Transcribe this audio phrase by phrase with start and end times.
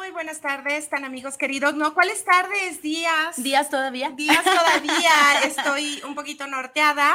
[0.00, 1.74] Muy buenas tardes, tan amigos queridos.
[1.74, 2.80] No, ¿cuáles tardes?
[2.80, 3.36] Días.
[3.36, 4.08] ¿Días todavía?
[4.12, 5.12] Días todavía.
[5.44, 7.14] Estoy un poquito norteada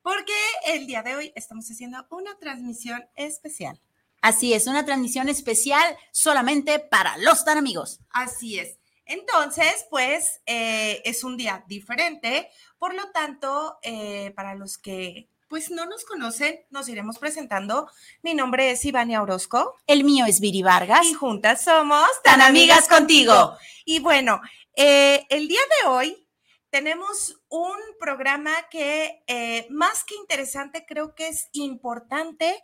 [0.00, 0.32] porque
[0.68, 3.78] el día de hoy estamos haciendo una transmisión especial.
[4.22, 8.00] Así es, una transmisión especial solamente para los Tan Amigos.
[8.08, 8.78] Así es.
[9.04, 12.48] Entonces, pues eh, es un día diferente.
[12.78, 17.88] Por lo tanto, eh, para los que pues no nos conocen, nos iremos presentando.
[18.24, 19.76] Mi nombre es Ivania Orozco.
[19.86, 21.06] El mío es Viri Vargas.
[21.06, 23.56] Y juntas somos Tan amigas contigo.
[23.84, 24.40] Y bueno,
[24.74, 26.28] eh, el día de hoy
[26.70, 32.60] tenemos un programa que eh, más que interesante, creo que es importante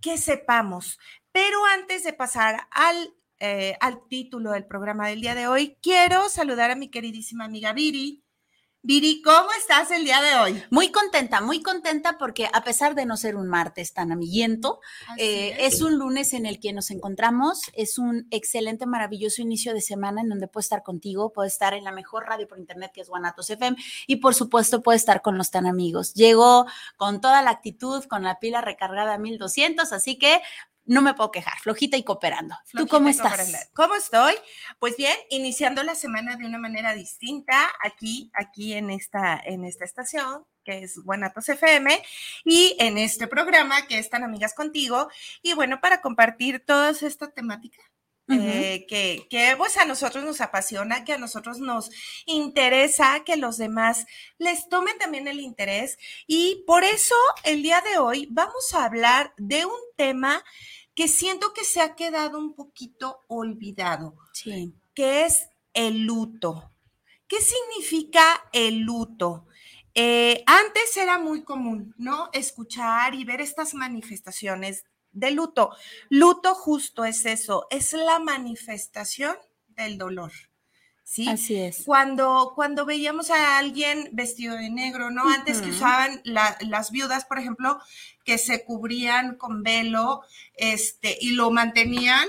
[0.00, 0.98] que sepamos.
[1.30, 6.28] Pero antes de pasar al, eh, al título del programa del día de hoy, quiero
[6.28, 8.25] saludar a mi queridísima amiga Viri.
[8.86, 10.62] Viri, ¿cómo estás el día de hoy?
[10.70, 14.78] Muy contenta, muy contenta porque a pesar de no ser un martes tan amiguiento,
[15.18, 19.80] eh, es un lunes en el que nos encontramos, es un excelente, maravilloso inicio de
[19.80, 23.00] semana en donde puedo estar contigo, puedo estar en la mejor radio por internet que
[23.00, 23.76] es Guanatos FM
[24.06, 26.14] y por supuesto puedo estar con los tan amigos.
[26.14, 30.40] Llego con toda la actitud, con la pila recargada a 1200, así que
[30.86, 32.56] no me puedo quejar, flojita y cooperando.
[32.72, 33.28] ¿Tú cómo estás?
[33.28, 33.58] cooperando.
[33.74, 34.34] ¿Cómo estoy?
[34.78, 39.84] Pues bien, iniciando la semana de una manera distinta aquí, aquí en esta, en esta
[39.84, 42.02] estación que es Guanatos FM
[42.44, 45.08] y en este programa que están amigas contigo
[45.40, 47.78] y bueno, para compartir toda esta temática.
[48.28, 51.90] Eh, que, que pues a nosotros nos apasiona, que a nosotros nos
[52.26, 54.04] interesa que los demás
[54.38, 57.14] les tomen también el interés y por eso
[57.44, 60.42] el día de hoy vamos a hablar de un tema
[60.96, 64.74] que siento que se ha quedado un poquito olvidado, Sí.
[64.94, 66.72] que es el luto.
[67.28, 69.46] ¿Qué significa el luto?
[69.94, 72.28] Eh, antes era muy común, ¿no?
[72.32, 74.84] Escuchar y ver estas manifestaciones
[75.16, 75.70] de luto.
[76.10, 79.36] Luto justo es eso, es la manifestación
[79.68, 80.32] del dolor.
[81.02, 81.28] ¿Sí?
[81.28, 81.84] Así es.
[81.86, 85.28] Cuando, cuando veíamos a alguien vestido de negro, ¿no?
[85.28, 87.78] Antes que usaban la- las viudas, por ejemplo,
[88.24, 90.22] que se cubrían con velo,
[90.56, 92.28] este, y lo mantenían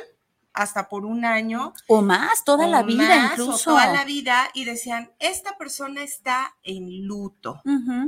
[0.53, 1.73] hasta por un año.
[1.87, 3.71] O más, toda la vida más, o incluso.
[3.71, 7.61] toda la vida, y decían, esta persona está en luto.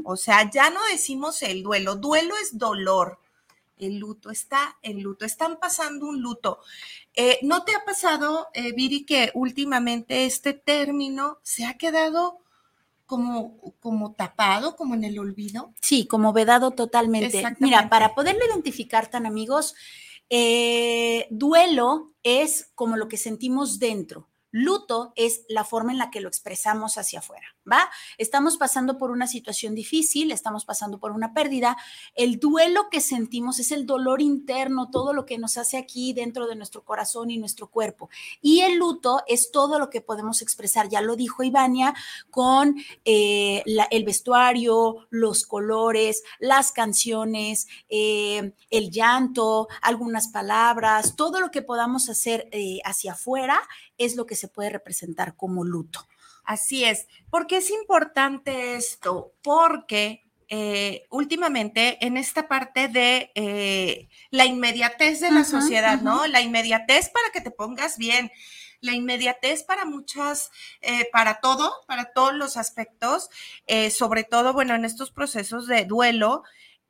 [0.05, 3.19] O sea, ya no decimos el duelo, duelo es dolor.
[3.79, 6.59] El luto está en luto, están pasando un luto.
[7.15, 12.39] Eh, ¿No te ha pasado, eh, Viri, que últimamente este término se ha quedado
[13.05, 15.73] como, como tapado, como en el olvido?
[15.81, 17.43] Sí, como vedado totalmente.
[17.59, 19.73] Mira, para poderlo identificar tan amigos,
[20.29, 24.28] eh, duelo es como lo que sentimos dentro.
[24.51, 27.89] Luto es la forma en la que lo expresamos hacia afuera, ¿va?
[28.17, 31.77] Estamos pasando por una situación difícil, estamos pasando por una pérdida.
[32.15, 36.47] El duelo que sentimos es el dolor interno, todo lo que nos hace aquí dentro
[36.47, 38.09] de nuestro corazón y nuestro cuerpo.
[38.41, 41.93] Y el luto es todo lo que podemos expresar, ya lo dijo Ivania,
[42.29, 51.51] con eh, el vestuario, los colores, las canciones, eh, el llanto, algunas palabras, todo lo
[51.51, 53.59] que podamos hacer eh, hacia afuera
[53.99, 56.07] es lo que se puede representar como luto.
[56.43, 57.07] Así es.
[57.29, 59.33] ¿Por qué es importante esto?
[59.43, 66.25] Porque eh, últimamente en esta parte de eh, la inmediatez de la sociedad, ¿no?
[66.25, 68.31] La inmediatez para que te pongas bien,
[68.81, 70.49] la inmediatez para muchas,
[70.81, 73.29] eh, para todo, para todos los aspectos,
[73.91, 76.41] sobre todo, bueno, en estos procesos de duelo.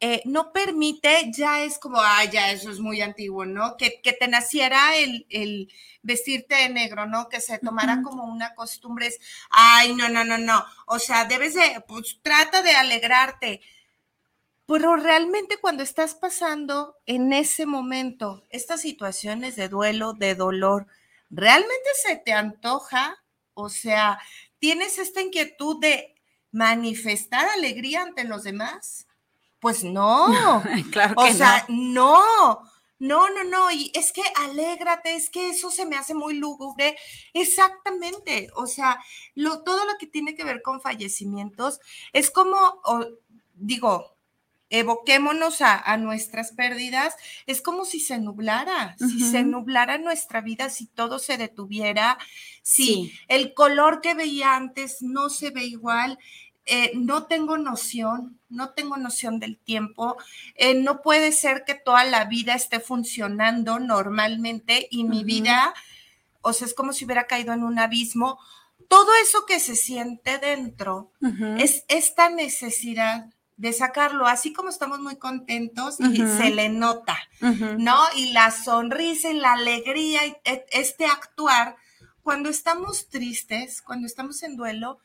[0.01, 3.75] Eh, no permite, ya es como, ah, ya eso es muy antiguo, ¿no?
[3.77, 5.71] Que, que te naciera el, el
[6.03, 7.27] vestirte de negro, ¿no?
[7.29, 9.19] Que se tomara como una costumbre, es,
[9.49, 10.63] ay, no, no, no, no.
[10.87, 13.61] O sea, debes de, pues trata de alegrarte.
[14.65, 20.87] pero realmente cuando estás pasando en ese momento estas situaciones de duelo, de dolor,
[21.29, 23.17] ¿realmente se te antoja?
[23.55, 24.19] O sea,
[24.59, 26.15] ¿tienes esta inquietud de
[26.51, 29.07] manifestar alegría ante los demás?
[29.59, 30.63] Pues no.
[30.91, 32.61] claro que o sea, no.
[32.99, 36.97] No, no, no, y es que alégrate, es que eso se me hace muy lúgubre.
[37.33, 38.99] Exactamente, o sea,
[39.35, 41.79] lo, todo lo que tiene que ver con fallecimientos
[42.11, 42.81] es como,
[43.53, 44.17] digo,
[44.69, 47.15] evoquémonos a, nuestras pérdidas,
[47.47, 52.17] es como si se nublara, si se nublara nuestra vida, si todo se detuviera,
[52.61, 56.19] si el color que veía antes no se ve igual,
[56.69, 60.17] eh, no tengo noción, no tengo noción del tiempo,
[60.53, 65.73] eh, no puede ser que toda la vida esté funcionando normalmente y mi vida,
[66.41, 68.39] o sea, es como si hubiera caído en un abismo.
[68.87, 71.11] Todo eso que se siente dentro
[71.57, 73.25] es esta necesidad
[73.57, 77.17] de sacarlo, así como estamos muy contentos y se le nota,
[77.77, 77.97] ¿no?
[78.15, 80.35] Y la sonrisa y la alegría, y
[80.71, 81.75] este actuar,
[82.21, 84.99] cuando estamos tristes, cuando estamos en duelo,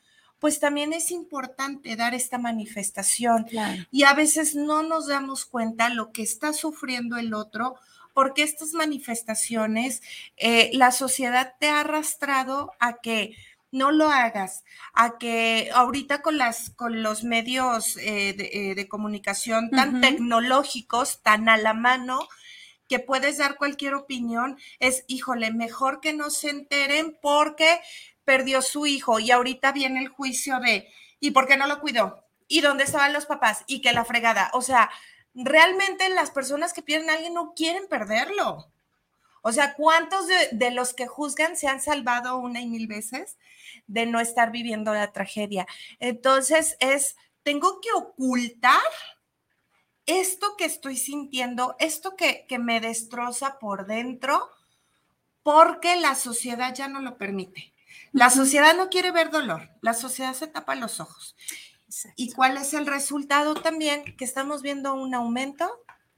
[0.45, 3.47] pues también es importante dar esta manifestación.
[3.89, 7.77] Y a veces no nos damos cuenta lo que está sufriendo el otro,
[8.13, 10.03] porque estas manifestaciones,
[10.37, 13.35] eh, la sociedad te ha arrastrado a que
[13.71, 19.71] no lo hagas, a que ahorita con, las, con los medios eh, eh, de, comunicación
[19.71, 22.19] tan tecnológicos, tan a la mano,
[22.87, 27.79] que puedes dar cualquier opinión, es, híjole, mejor que no se enteren porque
[28.25, 32.25] perdió su hijo y ahorita viene el juicio de, ¿y por qué no lo cuidó?
[32.47, 33.63] ¿Y dónde estaban los papás?
[33.67, 34.49] Y que la fregada.
[34.53, 34.89] O sea,
[35.33, 38.71] realmente las personas que pierden a alguien no quieren perderlo.
[39.41, 43.37] O sea, ¿cuántos de, los que juzgan se han salvado una y mil veces
[43.85, 45.67] de no estar viviendo la tragedia?
[45.99, 48.81] Entonces es, tengo que ocultar
[50.07, 54.49] esto que estoy sintiendo, esto que, que me destroza por dentro,
[55.43, 57.74] porque la sociedad ya no lo permite.
[58.11, 61.35] La sociedad no quiere ver dolor, la sociedad se tapa los ojos.
[62.15, 64.15] ¿Y cuál es el resultado también?
[64.17, 65.69] Que estamos viendo un aumento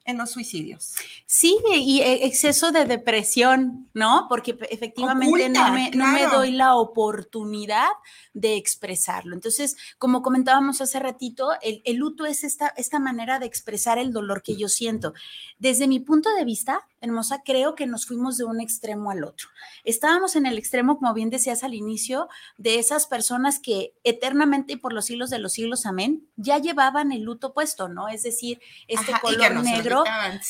[0.07, 0.95] en los suicidios.
[1.25, 4.25] Sí, y e, exceso de depresión, ¿no?
[4.29, 7.89] Porque efectivamente no, me, doy la oportunidad
[8.33, 9.35] de expresarlo.
[9.35, 14.13] Entonces, como comentábamos hace ratito, el, el, luto es esta, esta manera de expresar el
[14.13, 15.13] dolor que yo siento.
[15.59, 19.49] Desde mi punto de vista, hermosa, creo que nos fuimos de un extremo al otro.
[19.83, 24.75] Estábamos en el extremo, como bien decías al inicio, de esas personas que eternamente y
[24.77, 28.07] por los siglos de los siglos, amén, ya llevaban el luto puesto, ¿no?
[28.07, 30.03] Es decir, este color negro.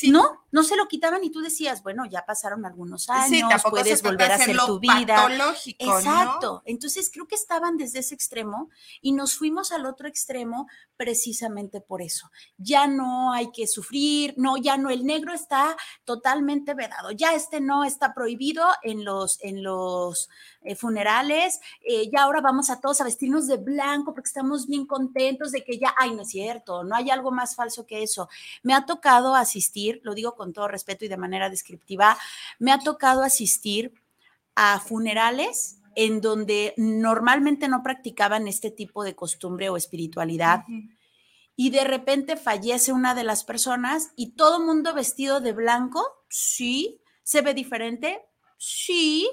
[0.04, 4.31] No, no se lo quitaban y tú decías, bueno, ya pasaron algunos años, puedes volver
[4.31, 5.27] a hacer tu vida.
[5.77, 6.63] Exacto.
[6.65, 8.69] Entonces creo que estaban desde ese extremo
[9.01, 12.30] y nos fuimos al otro extremo precisamente por eso.
[12.57, 17.61] Ya no hay que sufrir, no, ya no, el negro está totalmente vedado, ya este
[17.61, 20.29] no está prohibido en los, en los
[20.61, 24.85] eh, funerales, eh, ya ahora vamos a todos a vestirnos de blanco porque estamos bien
[24.85, 28.29] contentos de que ya, ay, no es cierto, no hay algo más falso que eso.
[28.63, 32.17] Me ha tocado asistir, lo digo con todo respeto y de manera descriptiva,
[32.59, 33.94] me ha tocado asistir
[34.55, 40.63] a funerales en donde normalmente no practicaban este tipo de costumbre o espiritualidad.
[41.59, 47.01] Y de repente fallece una de las personas y todo mundo vestido de blanco, sí,
[47.24, 48.24] se ve diferente,
[48.57, 49.28] sí,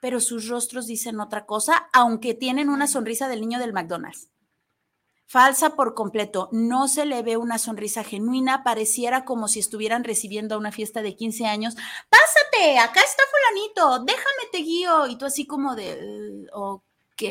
[0.00, 4.28] pero sus rostros dicen otra cosa, aunque tienen una sonrisa del niño del McDonald's.
[5.26, 10.58] Falsa por completo, no se le ve una sonrisa genuina, pareciera como si estuvieran recibiendo
[10.58, 11.76] una fiesta de 15 años.
[12.08, 15.06] Pásate, acá está fulanito, déjame te guío.
[15.06, 17.22] Y tú así como de, ok,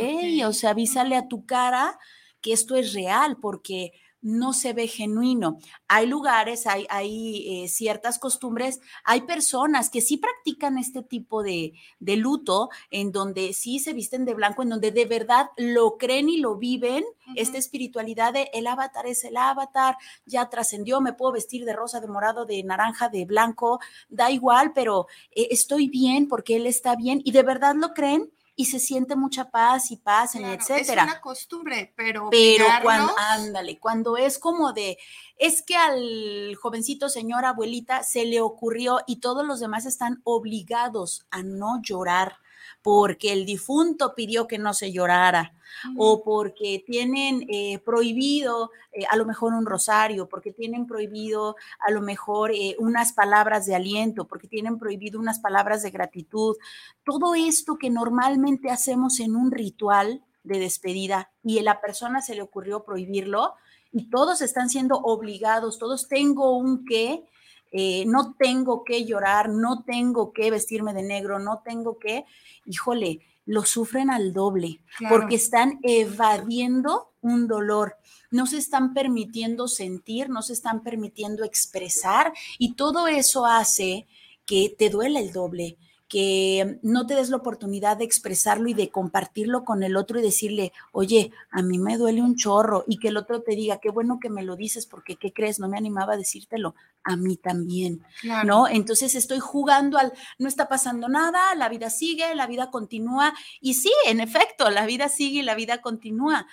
[0.46, 2.00] o sea, avísale a tu cara
[2.39, 3.92] que esto es real, porque
[4.27, 5.57] no se ve genuino.
[5.88, 11.74] Hay lugares, hay, hay eh, ciertas costumbres, hay personas que sí practican este tipo de,
[12.00, 16.39] luto, en donde sí se visten de blanco, en donde de verdad lo creen y
[16.39, 17.05] lo viven,
[17.36, 22.01] esta espiritualidad de el avatar es el avatar, ya trascendió, me puedo vestir de rosa,
[22.01, 23.79] de morado, de naranja, de blanco,
[24.10, 28.29] da igual, pero eh, estoy bien porque él está bien y de verdad lo creen
[28.60, 31.04] y se siente mucha paz y paz, etcétera.
[31.04, 32.30] Es una costumbre, pero.
[32.32, 34.98] Pero cuando, ándale, cuando es como de,
[35.38, 41.28] es que al jovencito señor abuelita se le ocurrió y todos los demás están obligados
[41.30, 42.40] a no llorar
[42.88, 45.53] porque el difunto pidió que no se llorara
[45.98, 51.91] o porque tienen eh, prohibido eh, a lo mejor un rosario, porque tienen prohibido a
[51.91, 56.56] lo mejor eh, unas palabras de aliento, porque tienen prohibido unas palabras de gratitud.
[57.03, 62.36] Todo esto que normalmente hacemos en un ritual de despedida y a la persona se
[62.36, 63.56] le ocurrió prohibirlo,
[63.91, 67.25] y todos están siendo obligados, todos tengo un qué,
[67.71, 72.25] eh, no tengo que llorar, no tengo que vestirme de negro, no tengo que,
[72.65, 77.95] híjole, lo sufren al doble, porque están evadiendo un dolor,
[78.29, 84.05] no se están permitiendo sentir, no se están permitiendo expresar y todo eso hace
[84.45, 85.77] que te duele el doble,
[86.08, 90.24] que no te des la oportunidad de expresarlo y de compartirlo con el otro y
[90.24, 93.90] decirle, oye, a mí me duele un chorro y que el otro te diga, qué
[93.90, 95.60] bueno que me lo dices porque, ¿qué crees?
[95.60, 98.04] No me animaba a decírtelo, a mí también,
[98.46, 98.68] ¿no?
[98.68, 103.74] Entonces estoy jugando al, no está pasando nada, la vida sigue, la vida continúa y
[103.74, 106.48] sí, en efecto, la vida sigue y la vida continúa,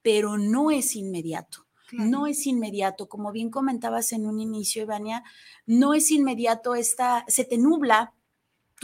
[0.00, 1.64] pero no es inmediato.
[1.92, 5.22] No es inmediato, como bien comentabas en un inicio, Ivania,
[5.64, 8.14] no es inmediato esta, se te nubla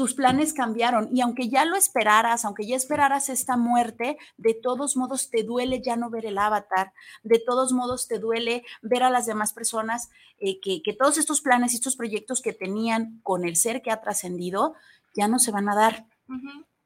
[0.01, 4.97] tus planes cambiaron y aunque ya lo esperaras, aunque ya esperaras esta muerte, de todos
[4.97, 9.11] modos te duele ya no ver el avatar, de todos modos te duele ver a
[9.11, 13.57] las demás personas eh, que, todos estos planes y estos proyectos que tenían con el
[13.57, 14.73] ser que ha trascendido
[15.15, 16.07] ya no se van a dar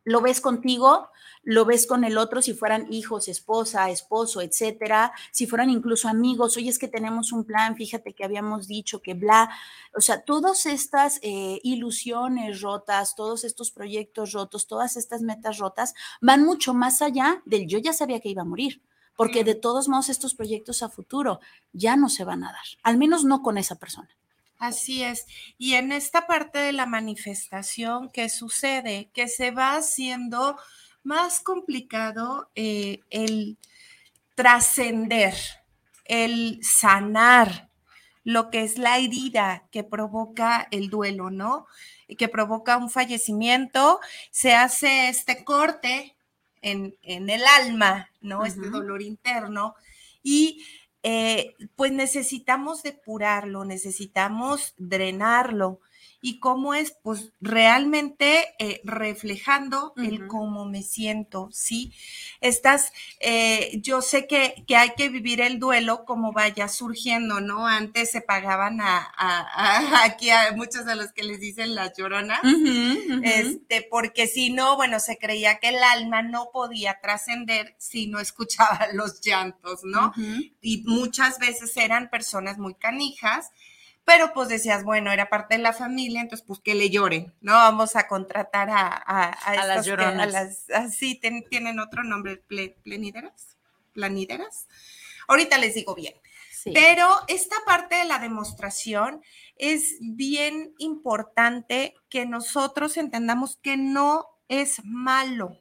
[0.04, 1.08] lo ves contigo,
[1.42, 6.56] lo ves con el otro, si fueran hijos, esposa, esposo, etcétera, si fueran incluso amigos,
[6.56, 9.50] oye, es que tenemos un plan, fíjate que habíamos dicho que bla,
[9.96, 15.94] o sea, todas estas eh, ilusiones rotas, todos estos proyectos rotos, todas estas metas rotas,
[16.20, 18.82] van mucho más allá del yo ya sabía que iba a morir,
[19.16, 21.40] porque de todos modos estos proyectos a futuro
[21.72, 24.08] ya no se van a dar, al menos no con esa persona.
[24.58, 25.26] Así es.
[25.58, 29.10] Y en esta parte de la manifestación, ¿qué sucede?
[29.12, 30.56] Que se va haciendo
[31.02, 33.58] más complicado eh, el
[34.34, 35.34] trascender,
[36.04, 37.68] el sanar
[38.24, 41.66] lo que es la herida que provoca el duelo, ¿no?
[42.18, 46.16] Que provoca un fallecimiento, se hace este corte
[46.62, 48.46] en, el alma, ¿no?
[48.46, 49.74] Este dolor interno.
[50.22, 50.64] Y
[51.04, 55.80] eh, pues necesitamos depurarlo, necesitamos drenarlo.
[56.26, 56.96] ¿Y cómo es?
[57.02, 61.92] Pues realmente eh, reflejando el cómo me siento, ¿sí?
[62.40, 67.66] Estás, eh, yo sé que, hay que vivir el duelo como vaya surgiendo, ¿no?
[67.66, 69.12] Antes se pagaban a,
[70.02, 72.40] aquí a muchos de los que les dicen las lloronas,
[73.22, 78.18] este, porque si no, bueno, se creía que el alma no podía trascender si no
[78.20, 80.14] escuchaba los llantos, ¿no?
[80.62, 83.50] Y muchas veces eran personas muy canijas
[84.04, 87.52] pero pues decías, bueno, era parte de la familia, entonces pues que le lloren, ¿no?
[87.52, 90.66] Vamos a contratar a, a, las lloronas.
[90.74, 92.36] así tienen otro nombre,
[92.82, 93.56] plenideras,
[93.92, 94.68] planideras.
[95.26, 96.14] Ahorita les digo bien.
[96.72, 99.22] Pero esta parte de la demostración
[99.56, 105.60] es bien importante que nosotros entendamos que no es malo,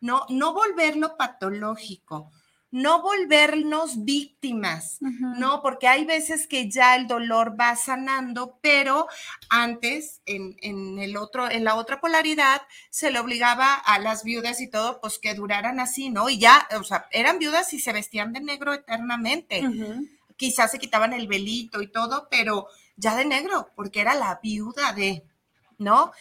[0.00, 2.32] no, no volverlo patológico
[2.70, 5.60] no volvernos víctimas, ¿no?
[5.60, 9.08] Porque hay veces que ya el dolor va sanando, pero
[9.48, 14.70] antes, en, el otro, en la otra polaridad, se le obligaba a las viudas y
[14.70, 16.28] todo, pues que duraran así, ¿no?
[16.30, 19.62] Y ya, o sea, eran viudas y se vestían de negro eternamente.
[20.36, 24.92] Quizás se quitaban el velito y todo, pero ya de negro, porque era la viuda
[24.92, 25.24] de,
[25.78, 26.12] ¿no?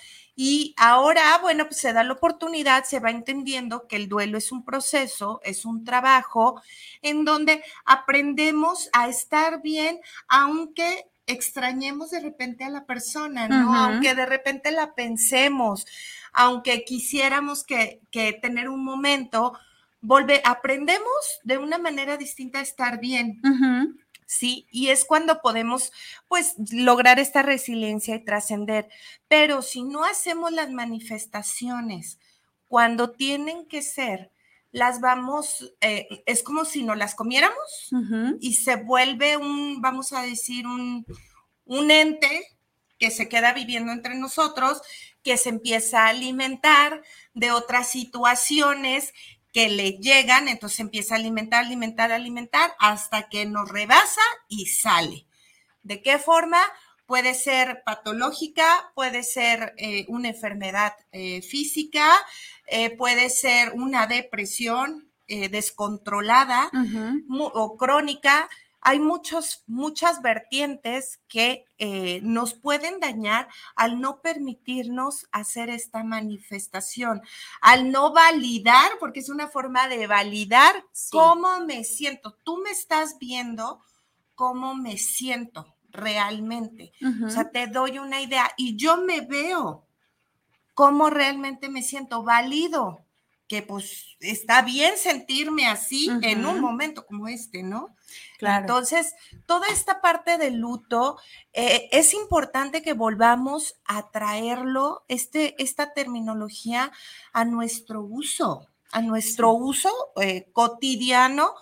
[0.41, 4.53] Y ahora, bueno, pues se da la oportunidad, se va entendiendo que el duelo es
[4.53, 6.61] un proceso, es un trabajo
[7.01, 13.75] en donde aprendemos a estar bien, aunque extrañemos de repente a la persona, ¿no?
[13.75, 15.85] Aunque de repente la pensemos,
[16.31, 19.59] aunque quisiéramos que, que tener un momento,
[19.99, 23.41] volver, aprendemos de una manera distinta a estar bien.
[24.29, 24.67] ¿Sí?
[24.69, 25.91] Y es cuando podemos,
[26.27, 28.87] pues, lograr esta resiliencia y trascender.
[29.27, 32.19] Pero si no hacemos las manifestaciones
[32.67, 34.31] cuando tienen que ser,
[34.71, 37.89] las vamos, eh, es como si no las comiéramos
[38.39, 41.07] y se vuelve un, vamos a decir, un,
[41.65, 42.45] un ente
[42.99, 44.79] que se queda viviendo entre nosotros,
[45.23, 47.01] que se empieza a alimentar
[47.33, 49.11] de otras situaciones
[49.51, 55.25] que le llegan, entonces empieza a alimentar, alimentar, alimentar hasta que nos rebasa y sale.
[55.81, 56.61] ¿De qué forma?
[57.05, 62.07] Puede ser patológica, puede ser eh, una enfermedad eh, física,
[62.67, 65.05] eh, puede ser una depresión
[65.51, 66.71] descontrolada
[67.29, 68.49] o crónica,
[68.81, 77.21] hay muchos, muchas vertientes que eh, nos pueden dañar al no permitirnos hacer esta manifestación,
[77.61, 82.37] al no validar, porque es una forma de validar cómo me siento.
[82.43, 83.81] Tú me estás viendo
[84.35, 86.93] cómo me siento realmente.
[87.25, 89.85] O sea, te doy una idea y yo me veo
[90.73, 93.05] cómo realmente me siento, válido
[93.49, 97.95] que pues está bien sentirme así en un momento como este, ¿no?
[98.37, 98.61] Claro.
[98.61, 99.15] Entonces,
[99.47, 101.17] toda esta parte del luto,
[101.51, 106.91] eh, es importante que volvamos a traerlo, este, esta terminología,
[107.33, 109.89] a nuestro uso, a nuestro uso
[110.21, 111.55] eh, cotidiano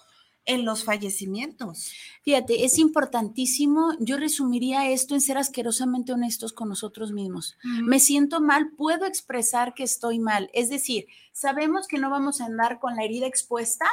[0.47, 1.91] en los fallecimientos.
[2.23, 3.91] Fíjate, es importantísimo.
[3.99, 7.57] Yo resumiría esto en ser asquerosamente honestos con nosotros mismos.
[7.83, 10.49] Me siento mal, puedo expresar que estoy mal.
[10.53, 13.85] Es decir, sabemos que no vamos a andar con la herida expuesta,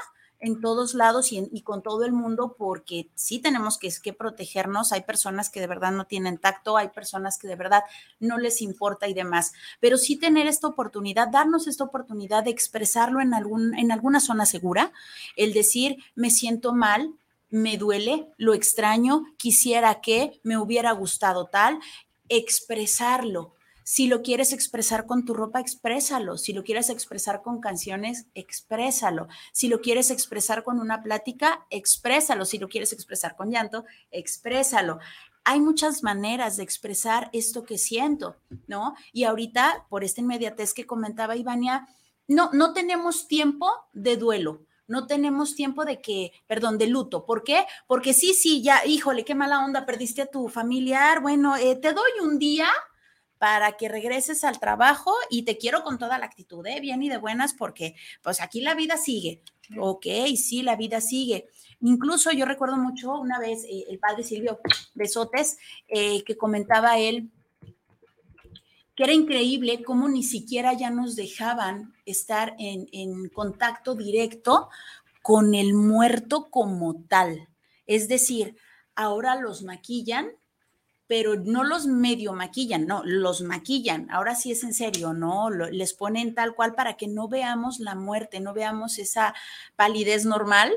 [0.45, 4.93] en todos lados y, con todo el mundo porque sí tenemos que, que, protegernos.
[4.93, 7.83] Hay personas que de verdad no tienen tacto, hay personas que de verdad
[8.21, 13.23] no les importa y demás, pero sí tener esta oportunidad, darnos esta oportunidad de expresarlo
[13.23, 14.93] en, algún, en alguna zona segura,
[15.37, 17.15] el decir, me siento mal,
[17.49, 21.79] me duele, lo extraño, quisiera que me hubiera gustado tal,
[22.29, 26.39] expresarlo si lo quieres expresar con tu ropa, exprésalo.
[26.39, 29.29] Si lo quieres expresar con canciones, exprésalo.
[29.53, 32.47] Si lo quieres expresar con una plática, exprésalo.
[32.47, 34.99] Si lo quieres expresar con llanto, exprésalo
[35.45, 38.37] hay muchas maneras de expresar esto que siento,
[38.67, 38.95] ¿no?
[39.13, 41.87] Y ahorita, por esta inmediatez que comentaba Ivania,
[42.27, 44.63] no, no tenemos tiempo de duelo.
[44.87, 47.25] No tenemos tiempo de que, perdón, de luto.
[47.25, 47.67] ¿Por qué?
[47.87, 51.21] Porque sí, sí, ya, híjole, qué mala onda, perdiste a tu familiar.
[51.23, 52.69] Bueno, eh, te doy un día
[53.45, 56.81] para que regreses al trabajo y te quiero con toda la actitud, ¿eh?
[56.81, 59.43] bien y de buenas, porque pues aquí la vida sigue.
[59.79, 61.47] Ok, sí, la vida sigue.
[61.83, 64.61] Incluso yo recuerdo mucho una vez eh, el padre Silvio
[64.95, 65.59] Besotes
[65.89, 67.29] eh, que comentaba él
[68.95, 74.71] que era increíble cómo ni siquiera ya nos dejaban estar en, en contacto directo
[75.21, 77.51] con el muerto como tal.
[77.87, 78.57] Es decir,
[78.95, 80.31] ahora los maquillan,
[81.07, 84.11] pero no los medio maquillan, no, los maquillan.
[84.11, 85.51] Ahora sí es en serio, ¿no?
[85.51, 89.35] les ponen tal cual para que no veamos la muerte, no veamos esa
[89.77, 90.73] palidez normal,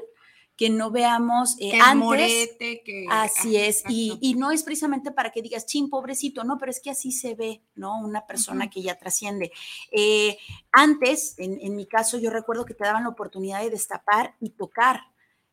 [0.58, 2.56] que no veamos eh, antes.
[2.58, 6.82] que, así es, y, no es precisamente para que digas, chin, pobrecito, no, pero es
[6.82, 8.00] que así se ve, ¿no?
[8.00, 9.52] Una persona que ya trasciende.
[9.92, 10.38] Eh,
[10.72, 14.50] antes, en, en mi caso, yo recuerdo que te daban la oportunidad de destapar y
[14.50, 15.02] tocar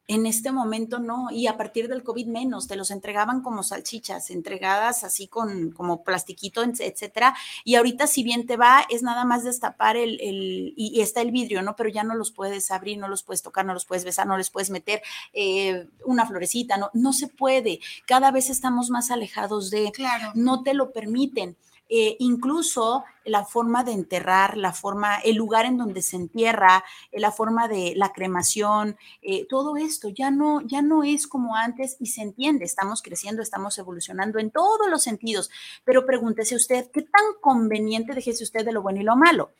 [0.07, 4.31] en este momento no, y a partir del COVID menos, te los entregaban como salchichas,
[4.31, 7.35] entregadas así con como plastiquito, etcétera.
[7.65, 11.31] Y ahorita si bien te va, es nada más destapar el, el y, está el
[11.31, 11.75] vidrio, ¿no?
[11.75, 14.37] Pero ya no los puedes abrir, no los puedes tocar, no los puedes besar, no
[14.37, 17.81] les puedes meter eh, una florecita, no, no se puede.
[18.07, 20.33] Cada vez estamos más alejados de, claro.
[20.35, 21.57] no te lo permiten.
[21.91, 27.21] Eh, incluso la forma de enterrar, la forma, el lugar en donde se entierra, eh,
[27.21, 31.97] la forma de la cremación, eh, todo esto ya no, ya no es como antes
[32.01, 35.51] y se entiende, estamos creciendo, estamos evolucionando en todos los sentidos,
[35.85, 39.51] pero pregúntese usted, ¿qué tan conveniente, déjese usted de lo bueno y lo malo?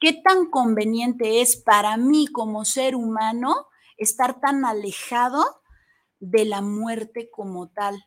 [0.00, 5.62] ¿Qué tan conveniente es para mí como ser humano estar tan alejado
[6.18, 8.06] de la muerte como tal?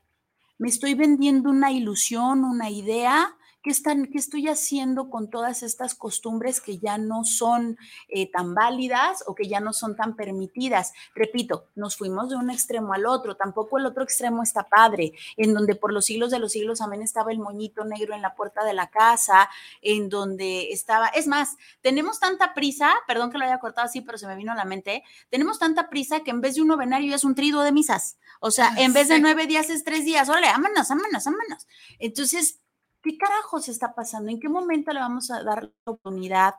[0.57, 5.95] Me estoy vendiendo una ilusión, una idea ¿Qué, están, ¿Qué estoy haciendo con todas estas
[5.95, 7.77] costumbres que ya no son
[8.09, 10.91] eh, tan válidas o que ya no son tan permitidas?
[11.15, 15.53] Repito, nos fuimos de un extremo al otro, tampoco el otro extremo está padre, en
[15.53, 18.65] donde por los siglos de los siglos amén estaba el moñito negro en la puerta
[18.65, 19.49] de la casa,
[19.81, 24.17] en donde estaba, es más, tenemos tanta prisa, perdón que lo haya cortado así, pero
[24.17, 27.15] se me vino a la mente, tenemos tanta prisa que en vez de un novenario
[27.15, 30.27] es un trido de misas, o sea, en vez de nueve días es tres días,
[30.27, 31.65] órale, ámanos, ámanos, ámanos.
[31.97, 32.59] Entonces,
[33.03, 34.31] ¿qué carajos está pasando?
[34.31, 36.55] ¿En qué momento le vamos a dar la oportunidad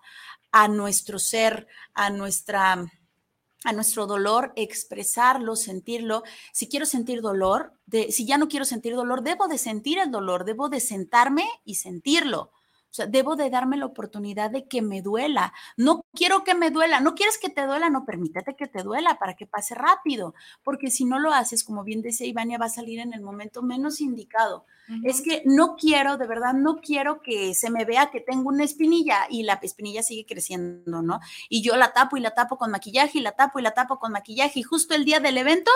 [0.53, 2.85] a nuestro ser, a nuestra
[3.67, 6.23] a nuestro dolor, expresarlo, sentirlo.
[6.53, 10.11] Si quiero sentir dolor, de, si ya no quiero sentir dolor, debo de sentir el
[10.11, 12.53] dolor, debo de sentarme y sentirlo.
[12.95, 15.53] O sea, debo de darme la oportunidad de que me duela.
[15.77, 17.01] No quiero que me duela.
[17.01, 20.33] No quieres que te duela, no permítete que te duela para que pase rápido.
[20.63, 23.63] Porque si no lo haces, como bien decía Ivania, va a salir en el momento
[23.63, 24.65] menos indicado.
[25.03, 28.63] Es que no quiero, de verdad, no quiero que se me vea que tengo una
[28.63, 31.19] espinilla y la espinilla sigue creciendo, ¿no?
[31.49, 33.99] Y yo la tapo y la tapo con maquillaje y la tapo y la tapo
[33.99, 35.73] con maquillaje y justo el día del evento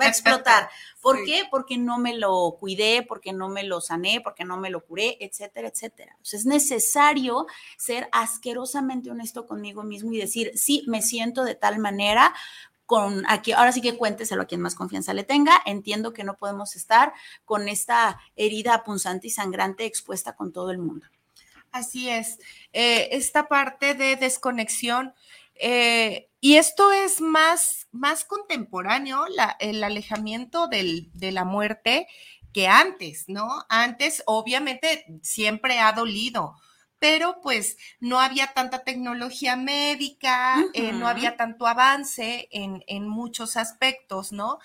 [0.00, 0.68] va a explotar.
[1.00, 1.44] ¿Por qué?
[1.50, 5.16] Porque no me lo cuidé, porque no me lo sané, porque no me lo curé,
[5.20, 6.16] etcétera, etcétera.
[6.22, 7.46] es necesario
[7.78, 12.34] ser asquerosamente honesto conmigo mismo y decir, sí, me siento de tal manera,
[12.90, 15.62] con aquí, ahora sí que cuénteselo a quien más confianza le tenga.
[15.64, 17.12] Entiendo que no podemos estar
[17.44, 21.06] con esta herida punzante y sangrante expuesta con todo el mundo.
[21.70, 22.40] Así es.
[22.72, 25.14] Eh, esta parte de desconexión
[25.54, 29.24] eh, y esto es más, más contemporáneo,
[29.58, 32.06] el alejamiento del, de la muerte
[32.52, 33.64] que antes, ¿no?
[33.68, 36.56] Antes, obviamente, siempre ha dolido,
[36.98, 43.56] pero pues no había tanta tecnología médica, eh, no había tanto avance en, en muchos
[43.56, 44.58] aspectos, ¿no?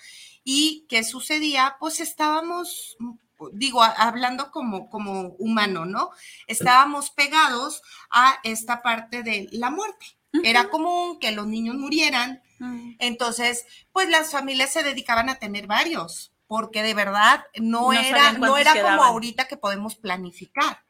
[0.44, 3.12] Y qué sucedía, pues estábamos, mm,
[3.52, 6.10] digo, a- hablando como, como humano, ¿no?
[6.46, 10.06] Estábamos pegados a esta parte de la muerte.
[10.44, 12.92] Era común que los niños murieran, Mm.
[13.00, 18.32] entonces, pues las familias se dedicaban a tener varios, porque de verdad no, No era,
[18.32, 20.82] no era como ahorita que podemos planificar.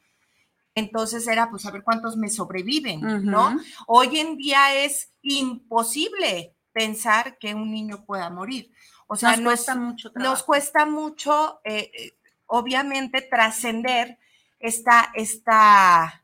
[0.76, 3.58] Entonces era, pues, a ver cuántos me sobreviven, ¿no?
[3.86, 8.70] Hoy en día es imposible pensar que un niño pueda morir.
[9.06, 10.32] O sea, nos nos, cuesta mucho trabajo.
[10.34, 14.18] nos cuesta mucho, eh, eh, obviamente, trascender
[14.60, 16.22] esta, esta,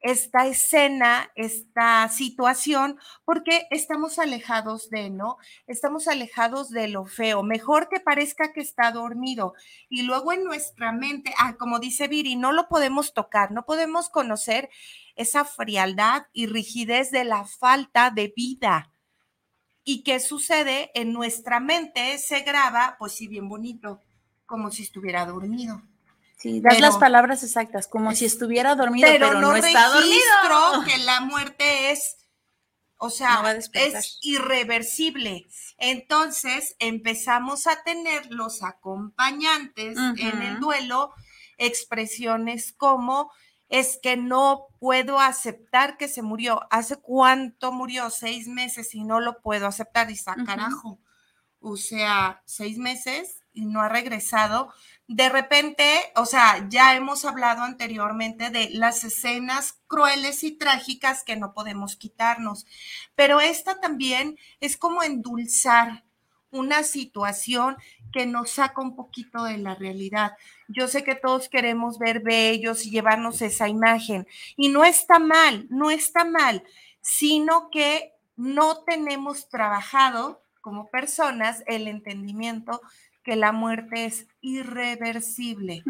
[0.00, 5.38] esta escena, esta situación, porque estamos alejados de, ¿no?
[5.66, 7.42] Estamos alejados de lo feo.
[7.42, 9.54] Mejor que parezca que está dormido.
[9.88, 14.08] Y luego en nuestra mente, ah, como dice Viri, no lo podemos tocar, no podemos
[14.08, 14.70] conocer
[15.16, 18.92] esa frialdad y rigidez de la falta de vida.
[19.84, 20.90] ¿Y qué sucede?
[20.94, 24.00] En nuestra mente se graba, pues sí, bien bonito,
[24.46, 25.82] como si estuviera dormido.
[26.38, 29.88] Sí, das pero- las palabras exactas, como si estuviera dormido, pero, pero, no, no, está
[29.88, 30.84] dormido.
[30.86, 32.16] que la muerte es,
[32.96, 35.46] o sea, es irreversible.
[35.78, 41.12] Entonces empezamos a tener los acompañantes en el duelo,
[41.58, 43.30] expresiones como
[43.68, 46.60] es que no puedo aceptar que se murió.
[46.70, 48.10] ¿Hace cuánto murió?
[48.10, 50.06] Seis meses y no lo puedo aceptar.
[50.06, 50.46] Dice, "Ah, Ujú.
[50.46, 50.98] carajo.
[51.60, 54.72] O sea, seis meses y no ha regresado.
[55.08, 55.84] De repente,
[56.16, 61.96] o sea, ya hemos hablado anteriormente de las escenas crueles y trágicas que no podemos
[61.96, 62.66] quitarnos,
[63.14, 66.04] pero esta también es como endulzar
[66.50, 67.78] una situación
[68.12, 70.32] que nos saca un poquito de la realidad.
[70.68, 75.66] Yo sé que todos queremos ver bellos y llevarnos esa imagen, y no está mal,
[75.70, 76.64] no está mal,
[77.00, 82.82] sino que no tenemos trabajado como personas el entendimiento
[83.28, 85.84] que la muerte es irreversible,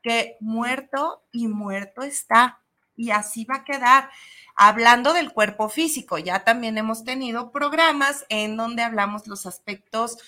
[0.00, 2.60] que muerto y muerto está,
[2.94, 4.10] y así va a quedar.
[4.54, 10.18] Hablando del cuerpo físico, ya también hemos tenido programas en donde hablamos los aspectos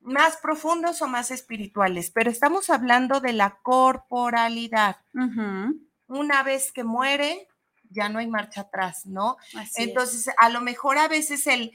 [0.00, 4.96] más profundos o más espirituales, pero estamos hablando de la corporalidad.
[6.06, 7.48] Una vez que muere,
[7.90, 9.36] ya no hay marcha atrás, ¿no?
[9.48, 9.88] Así es.
[9.88, 11.70] Entonces, a lo mejor a veces el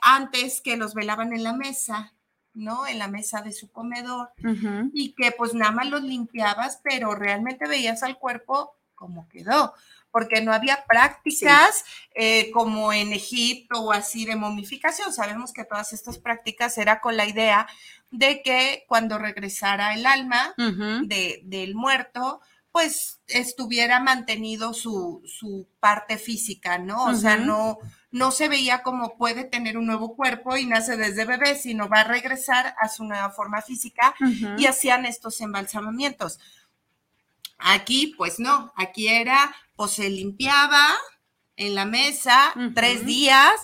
[0.00, 2.14] antes que los velaban en la mesa,
[2.54, 2.86] ¿no?
[2.86, 4.30] En la mesa de su comedor
[4.92, 9.74] y que pues nada más los limpiabas, pero realmente veías al cuerpo como quedó,
[10.10, 15.12] porque no había prácticas eh, como en Egipto o así de momificación.
[15.12, 17.66] Sabemos que todas estas prácticas era con la idea
[18.10, 22.40] de que cuando regresara el alma de, del muerto,
[22.70, 27.06] pues estuviera mantenido su, su parte física, ¿no?
[27.06, 27.78] O sea, no,
[28.14, 32.02] no se veía como puede tener un nuevo cuerpo y nace desde bebé, sino va
[32.02, 34.14] a regresar a su nueva forma física
[34.56, 36.38] y hacían estos embalsamamientos.
[37.58, 40.94] Aquí, pues no, aquí era, pues se limpiaba
[41.56, 43.54] en la mesa tres días.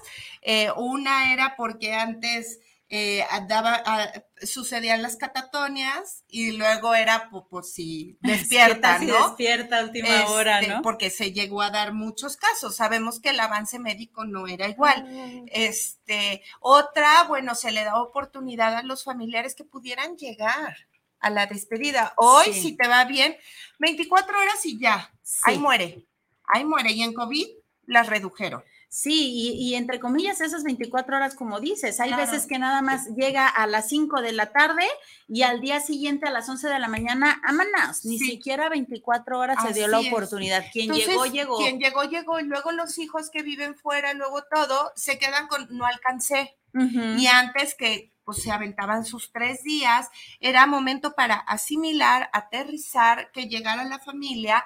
[0.42, 2.58] eh, una era porque antes
[2.92, 4.10] eh, daba, ah,
[4.42, 9.28] sucedían las catatonias y luego era por, por si despierta, Si ¿no?
[9.28, 10.82] despierta a última hora, Este, ¿no?
[10.82, 12.74] Porque se llegó a dar muchos casos.
[12.76, 15.06] Sabemos que el avance médico no era igual.
[15.52, 20.76] Este, otra, bueno, se le da oportunidad a los familiares que pudieran llegar
[21.20, 22.12] a la despedida.
[22.16, 22.60] Hoy, Sí.
[22.62, 23.36] si te va bien,
[23.78, 25.12] 24 horas y ya,
[25.44, 26.06] ahí muere,
[26.44, 26.90] ahí muere.
[26.92, 27.46] Y en COVID
[27.86, 28.64] las redujeron.
[28.92, 32.24] Sí, y, y entre comillas, esas 24 horas, como dices, hay Claro.
[32.28, 34.82] veces que nada más llega a las 5 de la tarde
[35.28, 38.26] y al día siguiente a las 11 de la mañana, amanas, ni Sí.
[38.26, 40.64] siquiera 24 horas se dio Así la oportunidad.
[40.72, 41.58] Quien Entonces, llegó, llegó.
[41.58, 42.40] Quien llegó, llegó.
[42.40, 46.58] Y luego los hijos que viven fuera, luego todo, se quedan con no alcancé.
[46.74, 47.00] Ujú.
[47.16, 50.08] Y antes que pues, se aventaban sus tres días,
[50.40, 54.64] era momento para asimilar, aterrizar, que llegara la familia.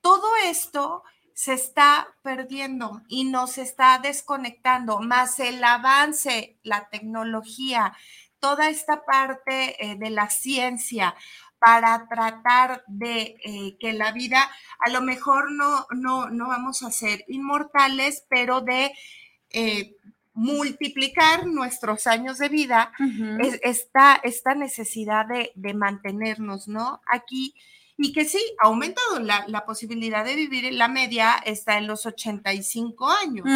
[0.00, 1.02] Todo esto
[1.42, 1.88] se está
[2.22, 7.94] perdiendo y nos está desconectando, más el avance, la tecnología,
[8.40, 11.14] toda esta parte eh, de la ciencia
[11.58, 16.90] para tratar de eh, que la vida, a lo mejor no, no, no vamos a
[16.90, 18.92] ser inmortales, pero de
[19.50, 19.96] eh,
[20.34, 22.92] multiplicar nuestros años de vida,
[23.40, 27.00] es- esta, esta necesidad de, de mantenernos, ¿no?
[27.06, 27.54] Aquí,
[28.02, 31.86] y que sí, ha aumentado la, la posibilidad de vivir en la media, está en
[31.86, 33.46] los 85 años.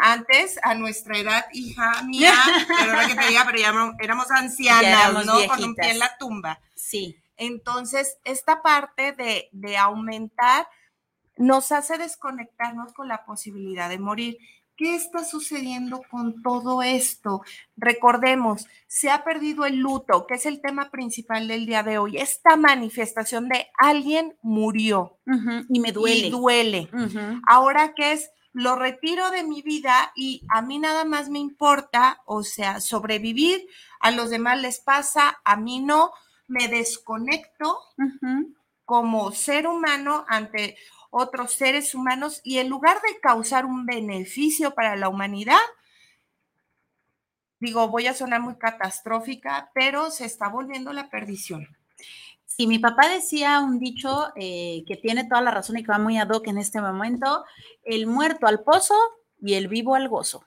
[0.00, 2.32] Antes, a nuestra edad, hija mía,
[2.78, 5.34] perdona que te diga, pero ya éramos ancianas, Ya éramos ¿no?
[5.48, 6.60] Con un pie en la tumba.
[6.76, 7.16] Sí.
[7.36, 10.68] Entonces, esta parte de, de aumentar
[11.36, 14.38] nos hace desconectarnos con la posibilidad de morir.
[14.78, 17.42] ¿Qué está sucediendo con todo esto?
[17.76, 22.16] Recordemos, se ha perdido el luto, que es el tema principal del día de hoy.
[22.16, 25.18] Esta manifestación de alguien murió.
[25.68, 26.28] Y me duele.
[26.28, 26.88] Y duele.
[27.48, 32.22] Ahora que es, lo retiro de mi vida y a mí nada más me importa,
[32.24, 33.66] o sea, sobrevivir,
[33.98, 36.12] a los demás les pasa, a mí no,
[36.46, 37.80] me desconecto
[38.84, 40.76] como ser humano ante
[41.10, 45.56] otros seres humanos y en lugar de causar un beneficio para la humanidad,
[47.60, 51.66] digo, voy a sonar muy catastrófica, pero se está volviendo la perdición.
[52.44, 55.98] Sí, mi papá decía un dicho eh, que tiene toda la razón y que va
[55.98, 57.44] muy ad hoc en este momento,
[57.84, 58.94] el muerto al pozo
[59.40, 60.44] y el vivo al gozo.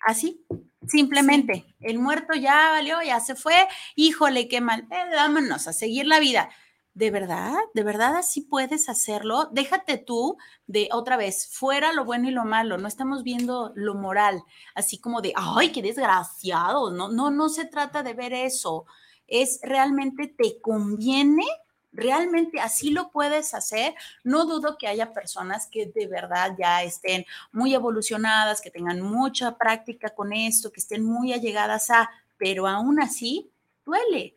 [0.00, 0.44] Así,
[0.88, 3.54] simplemente, el muerto ya valió, ya se fue,
[3.94, 6.50] híjole, qué mal, eh, vámonos a seguir la vida.
[6.94, 7.54] ¿De verdad?
[7.72, 9.48] ¿De verdad así puedes hacerlo?
[9.50, 13.94] Déjate tú de otra vez, fuera lo bueno y lo malo, no estamos viendo lo
[13.94, 14.42] moral,
[14.74, 18.84] así como de, ay, qué desgraciado, no, no, no se trata de ver eso,
[19.26, 21.46] es realmente te conviene,
[21.92, 23.94] realmente así lo puedes hacer.
[24.22, 29.56] No dudo que haya personas que de verdad ya estén muy evolucionadas, que tengan mucha
[29.56, 33.50] práctica con esto, que estén muy allegadas a, pero aún así
[33.86, 34.36] duele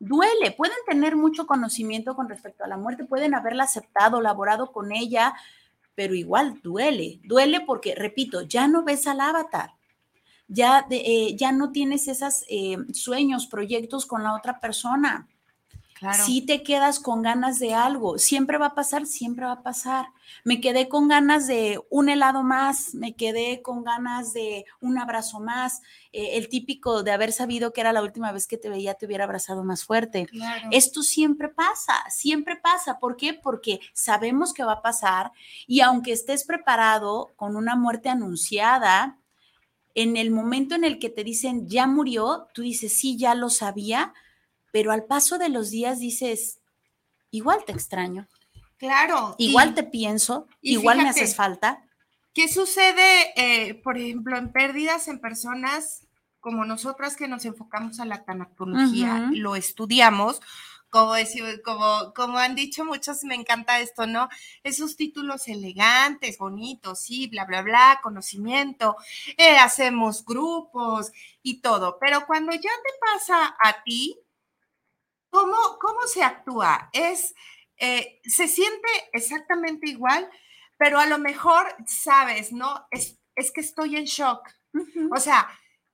[0.00, 4.90] duele, pueden tener mucho conocimiento con respecto a la muerte, pueden haberla aceptado, laborado con
[4.92, 5.34] ella,
[5.94, 9.74] pero igual duele, duele porque, repito, ya no ves al avatar,
[10.48, 15.28] ya, eh, ya no tienes esos eh, sueños, proyectos con la otra persona.
[16.24, 20.06] Si te quedas con ganas de algo, siempre va a pasar, siempre va a pasar.
[20.44, 25.40] Me quedé con ganas de un helado más, me quedé con ganas de un abrazo
[25.40, 25.82] más,
[26.12, 29.04] eh, el típico de haber sabido que era la última vez que te veía, te
[29.04, 30.26] hubiera abrazado más fuerte.
[30.70, 32.98] Esto siempre pasa, siempre pasa.
[32.98, 33.34] ¿Por qué?
[33.34, 35.32] Porque sabemos que va a pasar
[35.66, 39.18] y aunque estés preparado con una muerte anunciada,
[39.94, 43.50] en el momento en el que te dicen ya murió, tú dices, sí, ya lo
[43.50, 44.14] sabía,
[44.72, 46.60] pero al paso de los días dices,
[47.30, 48.28] igual te extraño.
[48.80, 49.34] Claro.
[49.38, 51.84] Igual te pienso, igual me haces falta.
[52.32, 56.06] ¿Qué sucede, eh, por ejemplo, en pérdidas en personas
[56.38, 60.40] como nosotras que nos enfocamos a la tanatología, lo estudiamos?
[60.88, 64.28] Como, decir, como, como han dicho muchos, me encanta esto, ¿no?
[64.64, 68.96] Esos títulos elegantes, bonitos, sí, bla, bla, bla, conocimiento,
[69.36, 74.18] eh, hacemos grupos y todo, pero cuando ya te pasa a ti,
[75.30, 76.90] ¿Cómo, cómo se actúa?
[76.92, 77.34] Es,
[77.76, 80.28] eh, se siente exactamente igual,
[80.76, 82.86] pero a lo mejor sabes, ¿no?
[82.90, 84.48] Es, es que estoy en shock.
[85.12, 85.48] O sea,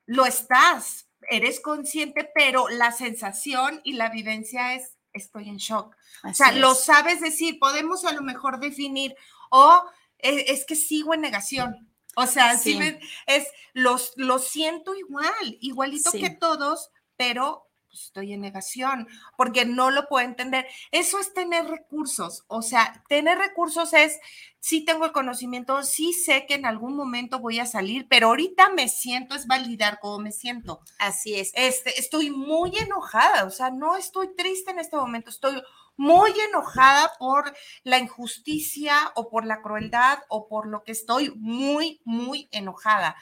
[0.07, 5.95] lo estás, eres consciente, pero la sensación y la vivencia es, estoy en shock.
[6.25, 9.15] o sea, lo sabes decir, podemos a lo mejor definir,
[9.51, 9.85] o
[10.19, 11.91] e, es, que sigo en negación.
[12.17, 12.79] O sea, sí.
[13.27, 17.66] es, los, lo siento igual, igualito que todos, pero
[18.03, 20.67] estoy en negación, porque no lo puedo entender.
[20.91, 24.19] Eso es tener recursos, o sea, tener recursos es,
[24.61, 28.71] sí tengo el conocimiento, sí sé que en algún momento voy a salir, pero ahorita
[28.71, 30.81] me siento, es validar cómo me siento.
[30.99, 31.53] Así es.
[31.55, 35.63] Este, estoy muy enojada, o sea, no estoy triste en este momento, estoy
[35.97, 42.01] muy enojada por la injusticia o por la crueldad o por lo que estoy muy,
[42.05, 43.17] muy enojada.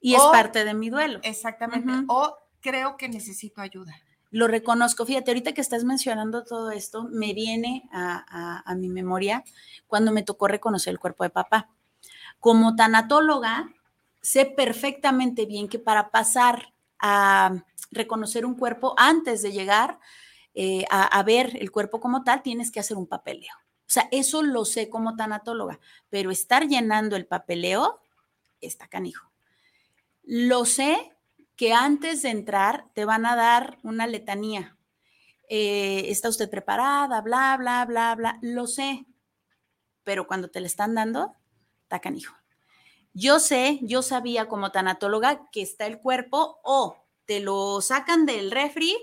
[0.00, 1.20] Y es parte de mi duelo.
[1.22, 1.92] Exactamente.
[2.08, 3.94] O creo que necesito ayuda
[4.34, 5.06] lo reconozco.
[5.06, 9.44] Fíjate, ahorita que estás mencionando todo esto, me viene a, mi memoria
[9.86, 11.70] cuando me tocó reconocer el cuerpo de papá.
[12.40, 13.72] Como tanatóloga,
[14.22, 20.00] sé perfectamente bien que para pasar a reconocer un cuerpo antes de llegar
[20.52, 23.54] eh, a, a, ver el cuerpo como tal, tienes que hacer un papeleo.
[23.86, 25.78] O sea, eso lo sé como tanatóloga,
[26.10, 28.00] pero estar llenando el papeleo
[28.60, 29.30] está canijo.
[30.24, 31.13] Lo sé
[31.56, 34.76] que antes de entrar te van a dar una letanía.
[35.48, 37.20] Eh, ¿Está usted preparada?
[37.20, 38.38] Bla, bla, bla, bla.
[38.42, 39.06] Lo sé,
[40.02, 41.34] pero cuando te le están dando,
[41.82, 42.34] está canijo.
[43.12, 48.50] Yo sé, yo sabía como tanatóloga que está el cuerpo o te lo sacan del
[48.50, 48.96] refri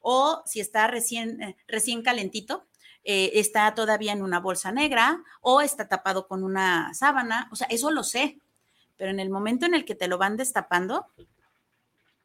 [0.00, 2.66] o si está recién, eh, recién calentito,
[3.04, 7.48] eh, está todavía en una bolsa negra o está tapado con una sábana.
[7.50, 8.38] O sea, eso lo sé.
[8.96, 11.06] Pero en el momento en el que te lo van destapando,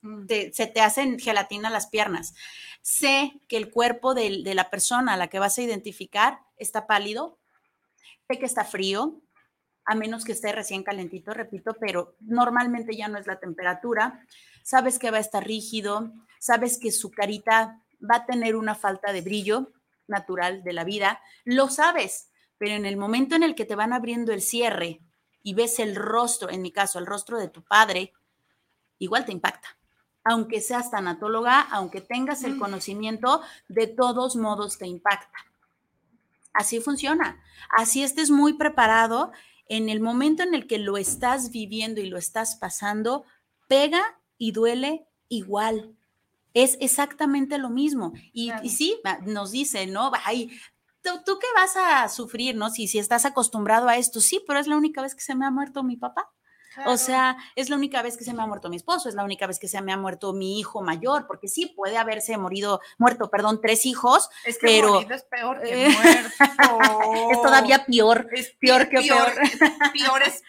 [0.04, 0.26] Mm.
[0.52, 2.36] se te hacen gelatina las piernas.
[2.82, 7.40] Sé que el cuerpo de, la persona a la que vas a identificar está pálido,
[8.28, 9.22] sé que está frío,
[9.86, 14.26] a menos que esté recién calentito, repito, pero normalmente ya no es la temperatura.
[14.64, 19.14] Sabes que va a estar rígido, sabes que su carita va a tener una falta
[19.14, 19.72] de brillo
[20.08, 23.94] natural de la vida, lo sabes, pero en el momento en el que te van
[23.94, 25.00] abriendo el cierre
[25.42, 28.12] y ves el rostro, en mi caso, el rostro de tu padre,
[29.00, 29.78] igual te impacta.
[30.26, 32.60] Aunque seas tanatóloga, aunque tengas el Mm.
[32.60, 35.38] conocimiento, de todos modos te impacta.
[36.54, 37.42] Así funciona.
[37.76, 39.32] Así estés muy preparado,
[39.68, 43.24] en el momento en el que lo estás viviendo y lo estás pasando,
[43.68, 44.02] pega
[44.38, 45.96] y duele igual.
[46.54, 48.14] Es exactamente lo mismo.
[48.34, 48.64] Y, Claro.
[48.66, 50.12] y sí, nos dice, ¿no?
[50.26, 50.52] Ay,
[51.02, 52.70] ¿tú, tú qué vas a sufrir, no?
[52.70, 55.46] Si, si estás acostumbrado a esto, sí, pero es la única vez que se me
[55.46, 56.30] ha muerto mi papá.
[56.86, 59.24] O sea, es la única vez que se me ha muerto mi esposo, es la
[59.24, 62.82] única vez que se me ha muerto mi hijo mayor, porque sí puede haberse morido,
[62.98, 66.30] muerto, perdón, tres hijos, es que pero- morido es peor que eh, muerto.
[67.32, 69.34] es todavía peor, Es peor que peor.
[69.42, 69.60] es-
[69.94, 70.44] Peor es,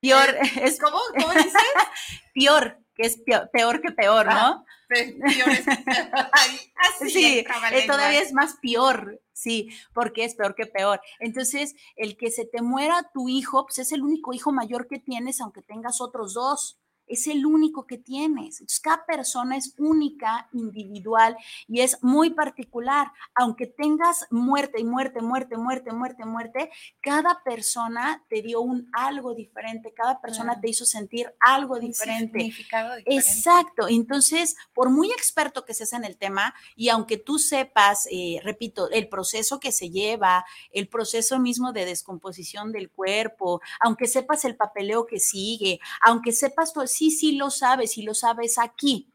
[0.00, 1.52] peor, es ¿cómo, cómo dices?
[2.34, 4.32] peor, que es peor, peor que peor, ¿no?
[4.32, 5.66] Ah, Pe- Es,
[6.76, 11.00] así Sí, entraba eh, todavía es más peor, sí, porque es peor que peor.
[11.20, 14.98] Entonces, el que se te muera tu hijo, pues es el único hijo mayor que
[14.98, 16.78] tienes, aunque tengas otros dos.
[17.08, 18.60] Es el único que tienes.
[18.60, 23.12] Entonces, cada persona es única, individual y es muy particular.
[23.34, 29.34] Aunque tengas muerte y muerte, muerte, muerte, muerte, muerte, cada persona te dio un algo
[29.34, 30.60] diferente, cada persona Claro.
[30.60, 32.38] te hizo sentir algo Un diferente.
[32.38, 33.14] significado diferente.
[33.28, 33.88] Exacto.
[33.88, 38.90] Entonces, por muy experto que seas en el tema, y aunque tú sepas, eh, repito,
[38.90, 44.56] el proceso que se lleva, el proceso mismo de descomposición del cuerpo, aunque sepas el
[44.56, 49.06] papeleo que sigue, aunque sepas todo, sí, sí lo sabes y lo sabes aquí,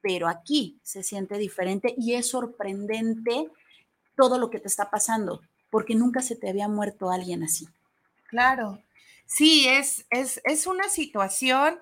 [0.00, 3.50] pero aquí se siente diferente y es sorprendente
[4.16, 7.68] todo lo que te está pasando, porque nunca se te había muerto alguien así.
[8.28, 8.82] Claro.
[9.26, 11.78] Sí, es, es, es una situación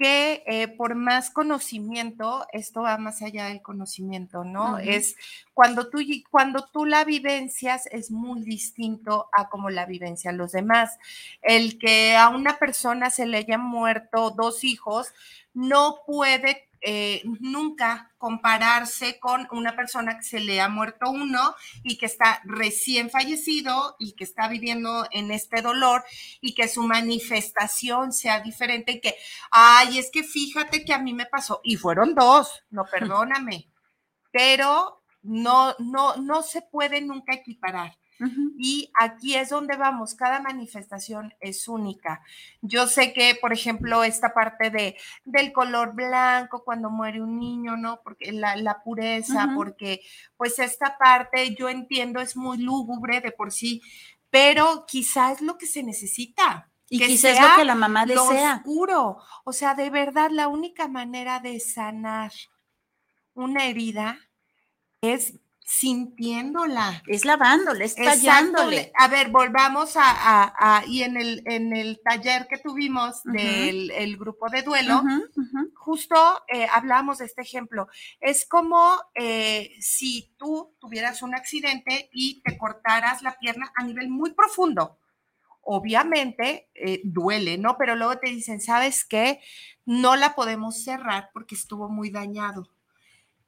[0.00, 4.78] que eh, por más conocimiento, esto va más allá del conocimiento, ¿no?
[4.78, 5.14] Es
[5.52, 10.52] cuando tú, y- cuando tú la vivencias es muy distinto a como la vivencian los
[10.52, 10.98] demás.
[11.42, 15.08] El que a una persona se le hayan muerto dos hijos
[15.52, 21.98] no puede eh, nunca compararse con una persona que se le ha muerto uno y
[21.98, 26.02] que está recién fallecido y que está viviendo en este dolor
[26.40, 29.14] y que su manifestación sea diferente y que,
[29.50, 33.70] ay, es que fíjate que a mí me pasó y fueron dos, no perdóname,
[34.32, 37.98] pero no, no, no se puede nunca equiparar.
[38.58, 42.22] Y aquí es donde vamos, cada manifestación es única.
[42.60, 47.76] Yo sé que, por ejemplo, esta parte de, del color blanco cuando muere un niño,
[47.76, 48.00] ¿no?
[48.02, 50.02] Porque la, la pureza, porque
[50.36, 53.80] pues esta parte yo entiendo es muy lúgubre de por sí,
[54.28, 56.70] pero quizá es lo que se necesita.
[56.88, 58.56] Y que quizás es sea lo que la mamá lo desea.
[58.56, 59.18] oscuro.
[59.44, 62.32] O sea, de verdad, la única manera de sanar
[63.34, 64.18] una herida
[65.00, 65.39] es
[65.70, 67.02] sintiéndola.
[67.06, 68.92] Es lavándole, es tallándole.
[68.98, 73.90] A ver, volvamos a, a- a- y en el, en el taller que tuvimos del
[73.92, 75.02] el grupo de duelo,
[75.74, 76.16] justo
[76.48, 77.86] eh, hablamos de este ejemplo.
[78.20, 84.08] Es como eh, si tú tuvieras un accidente y te cortaras la pierna a nivel
[84.10, 84.98] muy profundo.
[85.62, 87.76] Obviamente eh, duele, ¿no?
[87.78, 89.40] Pero luego te dicen, ¿sabes qué?
[89.84, 92.68] No la podemos cerrar porque estuvo muy dañado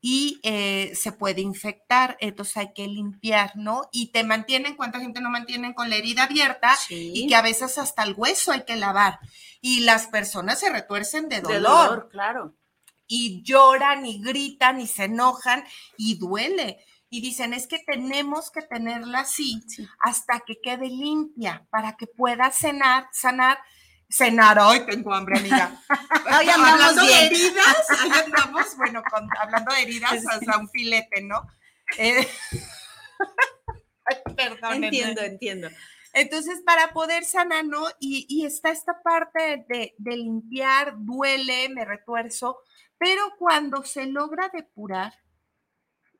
[0.04, 3.88] y eh, se puede infectar, entonces hay que limpiar, ¿no?
[3.92, 6.74] Y te mantienen, ¿cuánta gente no mantienen con la herida abierta?
[6.76, 7.12] Sí.
[7.14, 9.20] Y que a veces hasta el hueso hay que lavar.
[9.60, 12.56] Y las personas se retuercen de dolor, De dolor, claro.
[13.06, 15.62] y lloran y gritan y se enojan
[15.96, 16.78] y duele.
[17.08, 19.86] Y dicen, es que tenemos que tenerla así Sí.
[20.00, 23.58] hasta que quede limpia para que pueda cenar, sanar.
[24.12, 25.80] Cenar, hoy tengo hambre, amiga.
[26.38, 30.26] Hoy hablando de heridas, ahí andamos, bueno, con- hablando de heridas, Sí.
[30.30, 31.46] hasta un filete, ¿no?
[31.96, 32.28] Eh,
[34.04, 34.86] ay, perdónenme.
[34.88, 35.68] Entiendo, entiendo.
[36.12, 37.86] Entonces, para poder sanar, ¿no?
[38.00, 42.58] Y, y está esta parte de, de limpiar, duele, me retuerzo,
[42.98, 45.14] pero cuando se logra depurar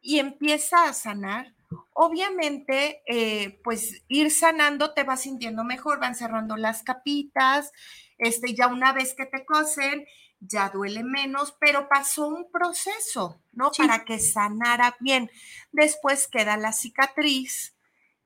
[0.01, 1.55] y empieza a sanar,
[1.93, 7.73] obviamente, eh, pues ir sanando te vas sintiendo mejor, van cerrando las capitas,
[8.19, 10.07] este, ya una vez que te cosen,
[10.41, 13.73] ya duele menos, pero pasó un proceso, ¿no?
[13.73, 13.83] Sí.
[13.83, 15.31] Para que sanara bien.
[15.71, 17.77] Después queda la cicatriz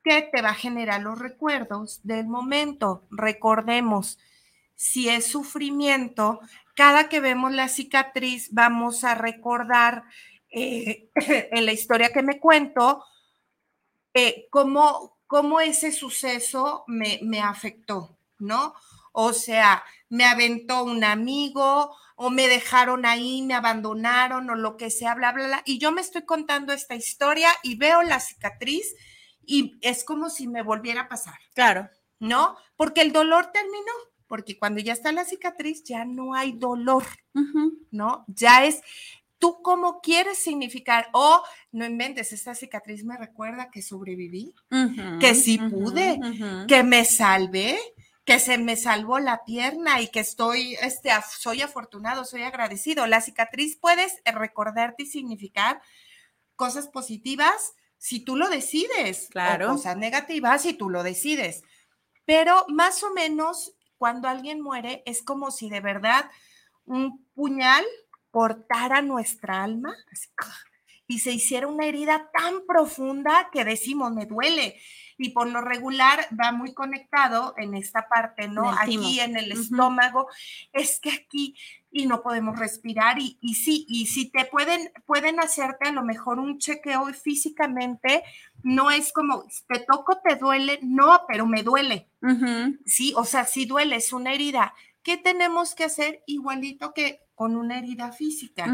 [0.03, 3.07] que te va a generar los recuerdos del momento.
[3.11, 4.19] Recordemos,
[4.75, 6.41] si es sufrimiento,
[6.75, 10.05] cada que vemos la cicatriz vamos a recordar
[10.51, 11.11] eh,
[11.51, 13.03] en la historia que me cuento
[14.17, 18.75] eh, cómo, cómo ese suceso me, me afectó, ¿no?
[19.13, 24.91] O sea, me aventó un amigo o me dejaron ahí, me abandonaron o lo que
[24.91, 25.63] sea, bla, bla, bla.
[25.67, 28.95] Y yo me estoy contando esta historia y veo la cicatriz
[29.45, 31.89] y es como si me volviera a pasar, Claro.
[32.19, 32.57] ¿no?
[32.77, 33.93] Porque el dolor terminó,
[34.27, 37.05] porque cuando ya está la cicatriz ya no hay dolor.
[37.91, 38.25] ¿no?
[38.29, 38.81] Ya es
[39.39, 44.55] tú cómo quieres significar, o no inventes, esta cicatriz me recuerda que sobreviví,
[45.21, 46.19] Que sí pude,
[46.69, 47.79] que me salvé,
[48.25, 53.07] que se me salvó la pierna y que estoy, este, soy afortunado, soy agradecido.
[53.07, 55.81] La cicatriz puedes recordarte y significar
[56.57, 59.69] cosas positivas si tú lo decides, Claro.
[59.69, 61.63] o cosas negativas si tú lo decides.
[62.25, 66.29] Pero más o menos cuando alguien muere es como si de verdad
[66.85, 67.85] un puñal
[68.31, 70.55] cortara nuestra alma así, ¡ah!
[71.09, 74.77] y se hiciera una herida tan profunda que decimos, me duele.
[75.19, 78.71] Y por lo regular va muy conectado en esta parte, ¿no?
[78.71, 78.79] En.
[78.79, 80.29] Aquí en el estómago,
[80.73, 81.55] es que aquí
[81.91, 86.05] y no podemos respirar y, y sí, y si te pueden, pueden hacerte a lo
[86.05, 88.23] mejor un chequeo físicamente,
[88.63, 92.11] no es como, te toco, te duele, no, pero me duele,
[92.85, 94.75] sí, o sea, si duele, es una herida.
[95.07, 98.65] ¿Qué tenemos que hacer igualito que con una herida física?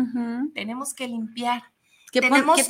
[0.55, 1.62] Tenemos que limpiar.
[2.22, 2.64] Pon- Tenemos que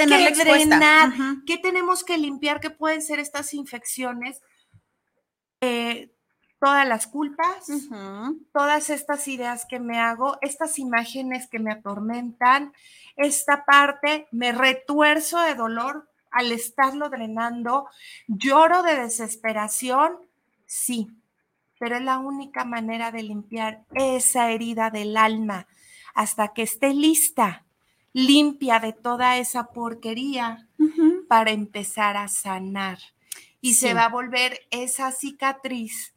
[0.45, 1.09] que drenar.
[1.11, 1.45] Ujú.
[1.47, 2.59] ¿Qué tenemos que limpiar?
[2.59, 4.41] ¿Qué pueden ser estas infecciones?
[5.61, 6.11] Eh,
[6.59, 7.69] todas las culpas,
[8.53, 12.73] todas estas ideas que me hago, estas imágenes que me atormentan,
[13.17, 17.87] esta parte, me retuerzo de dolor al estarlo drenando,
[18.27, 20.17] lloro de desesperación,
[20.67, 21.09] sí,
[21.83, 25.67] pero es la única manera de limpiar esa herida del alma
[26.15, 27.65] hasta que esté lista,
[28.13, 30.69] limpia de toda esa porquería
[31.27, 33.01] para empezar a sanar.
[33.61, 33.81] Y Sí.
[33.89, 36.15] se va a volver esa cicatriz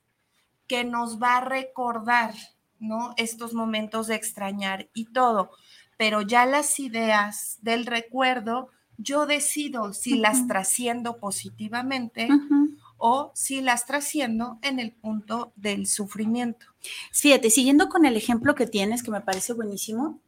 [0.67, 2.35] que nos va a recordar,
[2.77, 3.15] ¿no?
[3.17, 5.49] Estos momentos de extrañar y todo.
[5.97, 12.27] Pero ya las ideas del recuerdo, yo decido si las trasciendo positivamente.
[13.07, 16.65] O si las trasciendo en el punto del sufrimiento.
[17.11, 20.21] Fíjate, siguiendo con el ejemplo que tienes, que me parece buenísimo,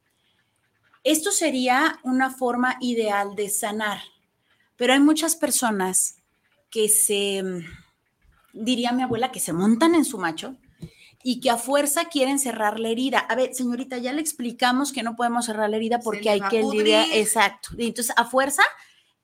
[1.04, 4.00] esto sería una forma ideal de sanar,
[4.76, 6.18] pero hay muchas personas
[6.70, 7.44] que se,
[8.54, 10.56] diría mi abuela, que se montan en su macho
[11.24, 13.18] y que a fuerza quieren cerrar la herida.
[13.18, 16.62] A ver, señorita, ya le explicamos que no podemos cerrar la herida porque hay que
[16.62, 17.70] lidiar, exacto.
[17.76, 18.62] Y entonces, a fuerza,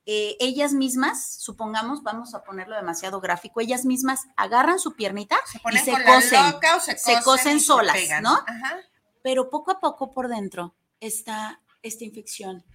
[0.05, 5.59] eh, ellas mismas, supongamos, vamos a ponerlo demasiado gráfico, ellas mismas agarran su piernita Se
[5.59, 8.23] ponen se cosen, loca se cosen y se solas, pegan.
[8.23, 8.33] ¿no?
[8.33, 8.77] Ajá.
[9.21, 12.65] pero poco a poco por dentro está esta infección.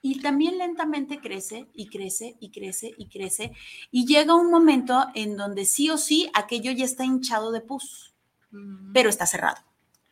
[0.00, 3.52] Y también lentamente crece y crece y crece y crece.
[3.90, 8.14] Y llega un momento en donde sí o sí aquello ya está hinchado de pus,
[8.94, 9.60] pero está cerrado.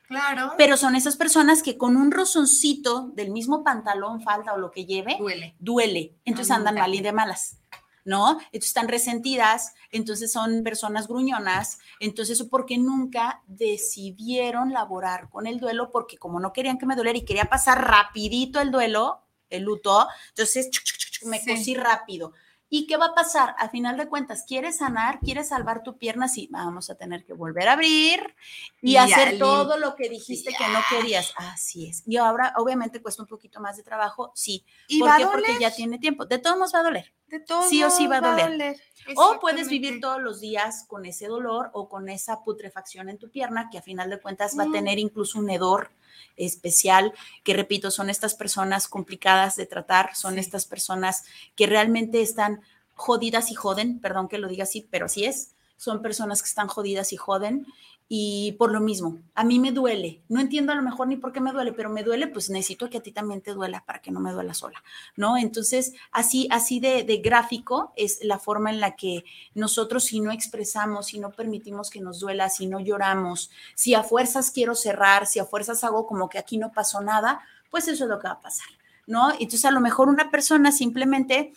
[0.09, 0.53] Claro.
[0.57, 4.87] Pero son esas personas que con un rozoncito del mismo pantalón, falda o lo que
[4.87, 5.55] lleve, duele.
[5.59, 6.15] duele.
[6.25, 7.59] Entonces Ah, andan mal y de malas,
[8.05, 8.33] ¿no?
[8.53, 15.91] Entonces están resentidas, entonces son personas gruñonas, entonces porque nunca decidieron laborar con el duelo,
[15.91, 20.07] porque como no querían que me doliera y quería pasar rapidito el duelo, el luto,
[20.31, 21.51] entonces chuc, chuc, chuc, chuc, me Sí.
[21.51, 22.33] cosí rápido.
[22.69, 23.55] ¿Y qué va a pasar?
[23.59, 25.21] A final de cuentas, ¿quieres sanar?
[25.21, 26.27] ¿Quieres salvar tu pierna?
[26.27, 28.35] Sí, vamos a tener que volver a abrir
[28.83, 31.33] y, hacer todo lo que dijiste que no querías.
[31.37, 32.03] Así es.
[32.07, 34.65] Y ahora, obviamente, cuesta un poquito más de trabajo, sí.
[34.89, 35.25] Y ¿Por va a qué?
[35.25, 35.45] doler.
[35.45, 36.27] Porque ya tiene tiempo.
[36.27, 37.13] De todos modos va a doler.
[37.29, 38.77] De todos sí o sí va a doler.
[39.17, 43.31] O puedes vivir todos los días con ese dolor o con esa putrefacción en tu
[43.31, 45.91] pierna que a final de cuentas va a tener incluso un hedor
[46.37, 47.13] especial,
[47.43, 50.41] que repito, son estas personas complicadas de tratar, son Sí.
[50.41, 51.25] estas personas
[51.57, 52.61] que realmente están
[52.95, 56.69] jodidas y joden, perdón que lo diga así, pero así es, son personas que están
[56.69, 57.67] jodidas y joden
[58.09, 61.33] y por lo mismo, a mí me duele, no entiendo a lo mejor ni por
[61.33, 64.01] qué me duele, pero me duele, pues necesito que a ti también te duela para
[64.01, 64.81] que no me duela sola,
[65.17, 65.37] ¿no?
[65.37, 69.25] Entonces, así, así de, de gráfico es la forma en la que
[69.55, 74.05] nosotros si no expresamos, si no permitimos que nos duela, si no lloramos, si a
[74.05, 77.41] fuerzas quiero cerrar, si a fuerzas hago como que aquí no pasó nada,
[77.73, 78.69] pues eso es lo que va a pasar,
[79.09, 79.33] ¿no?
[79.33, 81.55] Entonces, a lo mejor una persona simplemente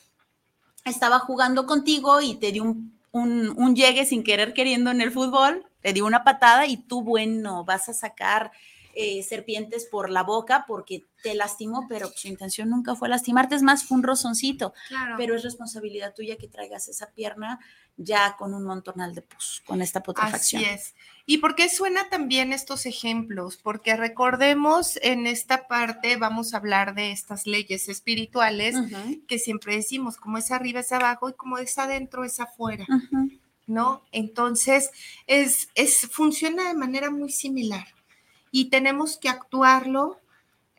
[0.84, 5.12] estaba jugando contigo y te dio un, un, un llegue sin querer queriendo en el
[5.12, 8.52] fútbol, te dio una patada y tú, bueno, vas a sacar
[8.96, 13.62] eh, serpientes por la boca porque te lastimó, pero su intención nunca fue lastimarte, es
[13.62, 15.16] más, fue un rozoncito, Claro.
[15.18, 17.60] pero es responsabilidad tuya que traigas esa pierna
[18.00, 20.64] ya con un montonal de pus, con esta putrefacción.
[20.64, 20.96] Así es.
[21.26, 23.58] ¿Y por qué suena también estos ejemplos?
[23.58, 29.76] Porque recordemos en esta parte, vamos a hablar de estas leyes espirituales Ujú, que siempre
[29.76, 33.32] decimos, como es arriba es abajo y como es adentro es afuera, ujú.
[33.68, 34.04] ¿no?
[34.12, 34.92] Entonces,
[35.28, 37.86] es, es, funciona de manera muy similar
[38.50, 40.20] y tenemos que actuarlo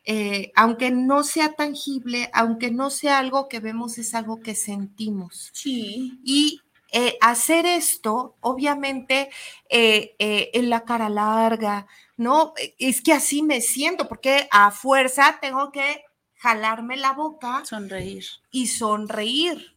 [0.04, 5.50] eh, aunque no sea tangible, aunque no sea algo que vemos, es algo que sentimos.
[5.52, 6.18] Sí.
[6.24, 6.62] Y
[6.92, 9.30] eh, hacer esto, obviamente,
[9.68, 11.86] eh, en la cara larga,
[12.16, 12.54] ¿no?
[12.78, 16.04] Es que así me siento, porque a fuerza tengo que
[16.36, 17.64] jalarme la boca.
[17.64, 18.24] Sonreír.
[18.50, 19.76] Y sonreír.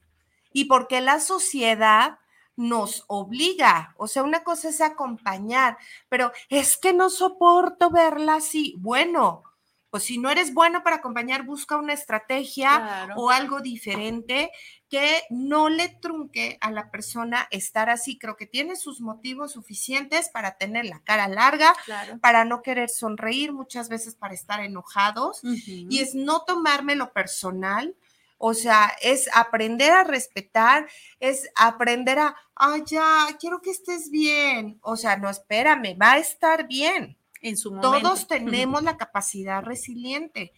[0.51, 2.19] Y porque la sociedad
[2.55, 3.93] nos obliga.
[3.97, 5.77] O sea, una cosa es acompañar,
[6.09, 8.75] pero es que no soporto verla así.
[8.77, 9.43] Bueno,
[9.89, 14.51] pues si no eres bueno para acompañar, busca una estrategia o algo diferente
[14.93, 18.19] que no le trunque a la persona estar así.
[18.19, 21.73] Creo que tiene sus motivos suficientes para tener la cara larga,
[22.21, 25.41] para no querer sonreír, muchas veces para estar enojados.
[25.43, 27.95] Y es no tomármelo personal,
[28.37, 30.87] o sea, es aprender a respetar,
[31.19, 34.77] es aprender a, ah, ya, quiero que estés bien.
[34.83, 37.17] O sea, no, espérame, va a estar bien.
[37.41, 37.99] En su momento.
[37.99, 40.53] Todos tenemos la capacidad resiliente,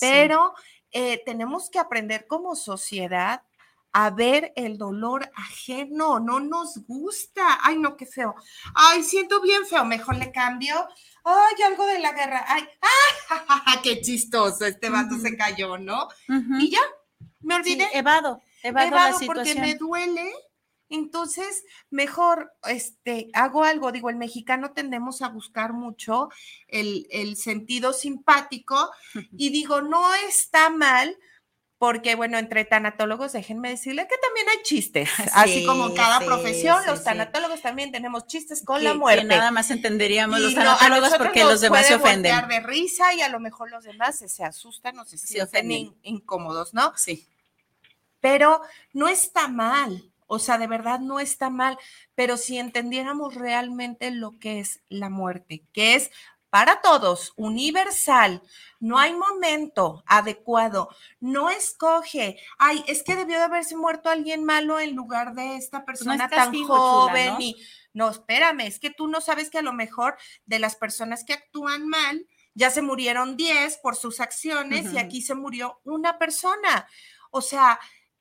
[0.00, 0.54] pero
[0.90, 3.42] eh, tenemos que aprender como sociedad
[3.98, 7.60] a ver el dolor ajeno, no nos gusta.
[7.62, 8.34] Ay, no, qué feo.
[8.74, 10.74] Ay, siento bien feo, mejor le cambio.
[11.24, 12.44] Ay, algo de la guerra.
[12.46, 12.68] Ay,
[13.64, 16.08] ay, qué chistoso, este vato se cayó, ¿no?
[16.60, 16.82] Y ya,
[17.40, 17.88] me olvidé.
[17.94, 19.34] evado, evado, la situación.
[19.34, 20.30] porque me duele.
[20.90, 23.92] Entonces, mejor este, hago algo.
[23.92, 26.28] Digo, el mexicano tendemos a buscar mucho
[26.68, 28.90] el, el sentido simpático
[29.32, 31.16] y digo, no está mal
[31.78, 37.04] porque bueno, entre tanatólogos, déjenme decirle que también hay chistes, así como cada profesión, los
[37.04, 39.22] tanatólogos también tenemos chistes con la muerte.
[39.22, 42.48] Que nada más entenderíamos los tanatólogos porque los demás se ofenden.
[42.48, 46.92] de risa y a lo mejor los demás se, asustan o se, sienten incómodos, ¿no?
[46.96, 47.26] Sí.
[48.20, 48.62] Pero
[48.92, 51.78] no está mal, o sea, de verdad no está mal,
[52.14, 56.10] pero si entendiéramos realmente lo que es la muerte, que es
[56.56, 58.40] para todos, universal,
[58.80, 60.88] no hay momento adecuado,
[61.20, 65.84] no escoge, ay, es que debió de haberse muerto alguien malo en lugar de esta
[65.84, 67.40] pues persona tan joven ¿no?
[67.40, 67.56] y
[67.92, 71.34] no, espérame, es que tú no sabes que a lo mejor de las personas que
[71.34, 76.88] actúan mal, ya se murieron 10 por sus acciones y aquí se murió una persona.
[77.30, 77.78] O sea,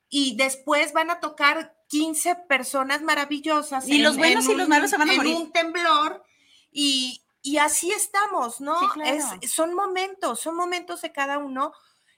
[0.09, 3.87] y después van a tocar 15 personas maravillosas.
[3.87, 5.35] Y los buenos y los malos se van a en morir.
[5.37, 6.21] un temblor
[6.69, 8.75] y, y así estamos, ¿no?
[9.03, 11.73] es, son momentos, son momentos de cada uno.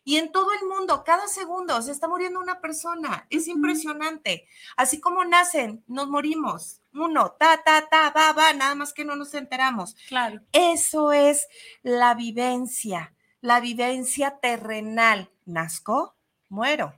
[0.05, 3.27] Y en todo el mundo, cada segundo se está muriendo una persona.
[3.29, 4.47] Es impresionante.
[4.77, 6.81] Así como nacen, nos morimos.
[6.93, 9.97] Uno, ta, ta, ta, va, va, nada más que no nos enteramos.
[10.07, 10.39] Claro.
[10.53, 11.49] Eso es
[11.83, 15.29] la vivencia, la vivencia terrenal.
[15.43, 16.15] Nazco,
[16.47, 16.95] muero.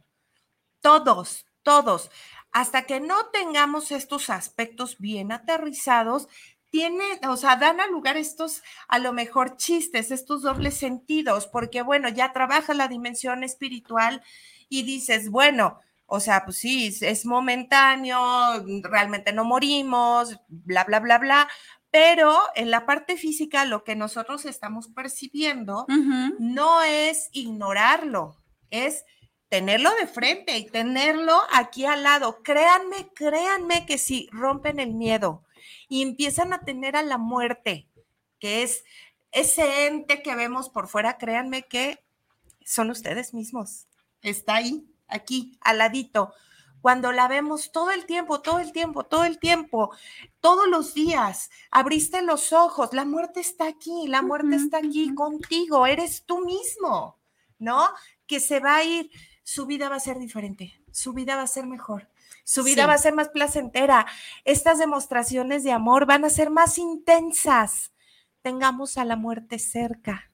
[0.82, 2.12] Todos, todos.
[2.52, 6.28] Hasta que no tengamos estos aspectos bien aterrizados,
[6.70, 11.82] tiene, o sea, dan a lugar estos, a lo mejor chistes, estos dobles sentidos, porque
[11.82, 14.22] bueno, ya trabaja la dimensión espiritual
[14.70, 18.20] y dices, bueno, o sea, pues sí, es momentáneo,
[18.84, 21.50] realmente no morimos, bla, bla, bla, bla,
[21.92, 25.86] pero en la parte física lo que nosotros estamos percibiendo
[26.40, 28.36] no es ignorarlo,
[28.70, 29.06] es
[29.50, 32.42] tenerlo de frente y tenerlo aquí al lado.
[32.44, 35.44] Créanme, créanme que si rompen el miedo,
[35.90, 37.90] y empiezan a tener a la muerte,
[38.40, 38.86] que es
[39.32, 42.04] ese ente que vemos por fuera, créanme que
[42.64, 43.88] son ustedes mismos.
[44.22, 46.34] Está ahí, aquí, al ladito.
[46.82, 49.92] Cuando la vemos todo el tiempo, todo el tiempo, todo el tiempo,
[50.40, 55.86] todos los días, abriste los ojos, la muerte está aquí, la muerte está aquí contigo,
[55.86, 57.20] eres tú mismo,
[57.58, 57.90] ¿no?
[58.28, 59.12] Que se va a ir,
[59.44, 62.08] su vida va a ser diferente, su vida va a ser mejor,
[62.44, 64.06] su vida va a ser más placentera.
[64.44, 67.92] Estas demostraciones de amor van a ser más intensas.
[68.42, 70.32] Tengamos a la muerte cerca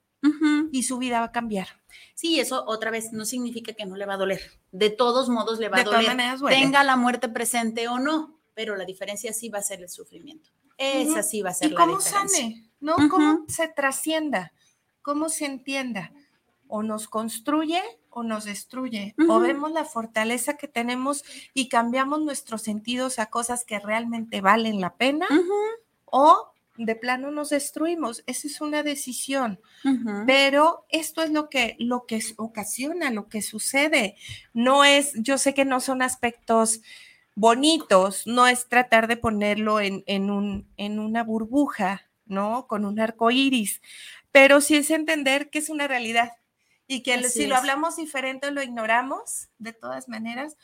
[0.72, 1.68] y su vida va a cambiar.
[2.14, 4.40] Sí, eso otra vez no significa que no le va a doler.
[4.72, 6.16] De todos modos le va a doler.
[6.48, 10.50] Tenga la muerte presente o no, pero la diferencia sí va a ser el sufrimiento.
[10.78, 12.70] Esa sí va a ser ¿Y la cómo sane?
[12.80, 12.96] ¿No?
[13.10, 14.52] ¿Cómo se trascienda?
[15.02, 16.12] ¿Cómo se entienda?
[16.68, 17.82] O nos construye
[18.16, 23.62] o nos destruye, o vemos la fortaleza que tenemos y cambiamos nuestros sentidos a cosas
[23.66, 25.26] que realmente valen la pena,
[26.06, 28.24] o de plano nos destruimos.
[28.26, 29.60] Esa es una decisión.
[30.26, 34.16] Pero esto es lo que, lo que ocasiona, lo que sucede.
[34.54, 36.80] No es, yo sé que no son aspectos
[37.34, 42.66] bonitos, no es tratar de ponerlo en, en, un, en una burbuja, ¿no?
[42.66, 43.82] Con un arco iris,
[44.32, 46.32] pero sí es entender que es una realidad
[46.86, 50.56] y que si lo hablamos diferente o lo ignoramos, de todas maneras,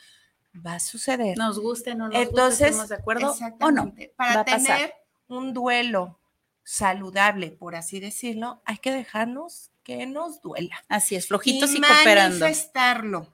[0.53, 1.37] va a suceder.
[1.37, 3.93] Nos guste, o no nos Entonces, guste, de acuerdo o no.
[4.15, 4.93] Para tener
[5.27, 6.19] un duelo
[6.63, 10.83] saludable, por así decirlo, hay que dejarnos que nos duela.
[10.87, 12.39] Así es, flojitos y, y cooperando.
[12.39, 13.33] manifestarlo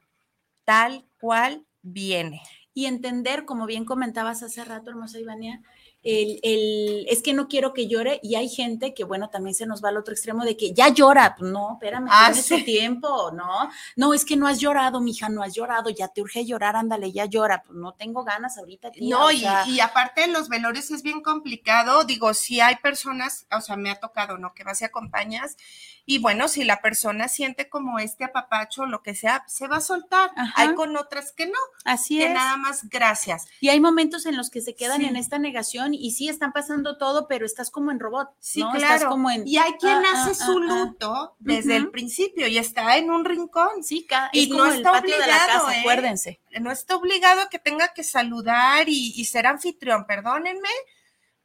[0.69, 2.43] tal cual viene.
[2.75, 5.63] Y entender, como bien comentabas hace rato, hermosa Ivania,
[6.03, 9.65] el, el, es que no quiero que llore y hay gente que, bueno, también se
[9.65, 12.63] nos va al otro extremo de que ya llora, no, espérame, Ah, sí.
[12.63, 13.69] tiempo, ¿no?
[13.97, 17.11] No, es que no has llorado, mija, no has llorado, ya te urge llorar, ándale,
[17.11, 20.47] ya llora, pues no tengo ganas ahorita, tía, No, o y, sea, y aparte los
[20.47, 22.03] velorios es bien complicado.
[22.05, 24.53] Digo, si hay personas, o sea, me ha tocado, ¿no?
[24.53, 25.57] Que vas y acompañas.
[26.05, 29.81] Y bueno, si la persona siente como este apapacho, lo que sea, se va a
[29.81, 30.31] soltar.
[30.35, 30.53] Ajá.
[30.55, 32.33] Hay con otras que no, así que es.
[32.33, 33.45] nada más gracias.
[33.59, 35.05] Y hay momentos en los que se quedan Sí.
[35.05, 38.71] en esta negación y sí están pasando todo, pero estás como en robot, Sí, ¿no?
[38.71, 38.95] claro.
[38.95, 42.47] Estás como en, Y hay quien ah, hace ah, su ah, luto desde el principio
[42.47, 43.83] y está en un rincón.
[43.83, 45.79] sí, y es no el está patio de la obligado, casa, ¿eh?
[45.79, 46.39] acuérdense.
[46.59, 50.69] no está obligado a que tenga que saludar y, y ser anfitrión, perdónenme,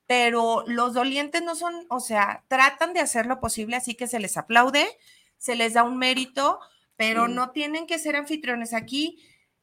[0.06, 4.20] pero los dolientes no son, o sea, tratan de hacer lo posible, así que se
[4.20, 4.86] les aplaude,
[5.38, 6.60] se les da un mérito,
[6.96, 8.72] pero no tienen que ser anfitriones.
[8.74, 9.18] Aquí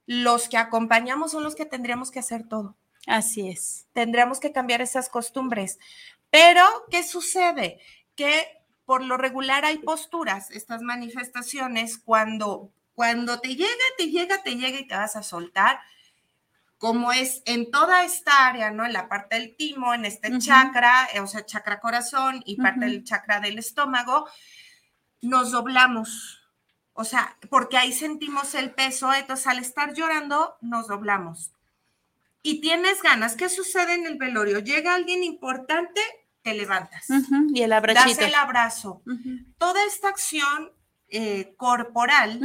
[0.05, 2.75] los que acompañamos son los que tendríamos que hacer todo.
[3.07, 3.87] Así es.
[3.93, 5.79] Tendríamos que cambiar esas costumbres.
[6.29, 7.79] Pero, ¿qué sucede?
[8.15, 14.55] Que por lo regular hay posturas, estas manifestaciones, cuando, cuando te llega, te llega, te
[14.55, 15.79] llega y te vas a soltar,
[16.77, 18.85] como es en toda esta área, ¿no?
[18.85, 22.85] En la parte del timo, en este chakra, eh, o sea, chakra corazón y parte
[22.85, 24.27] del chakra del estómago,
[25.21, 26.41] nos doblamos.
[26.93, 31.51] O sea, porque ahí sentimos el peso, entonces al estar llorando, nos doblamos.
[32.43, 34.59] Y tienes ganas, ¿qué sucede en el velorio?
[34.59, 36.01] Llega alguien importante,
[36.41, 37.05] te levantas,
[37.53, 38.25] Y el das abrachito.
[38.25, 39.03] el abrazo.
[39.57, 40.71] Toda esta acción
[41.07, 42.39] eh, corporal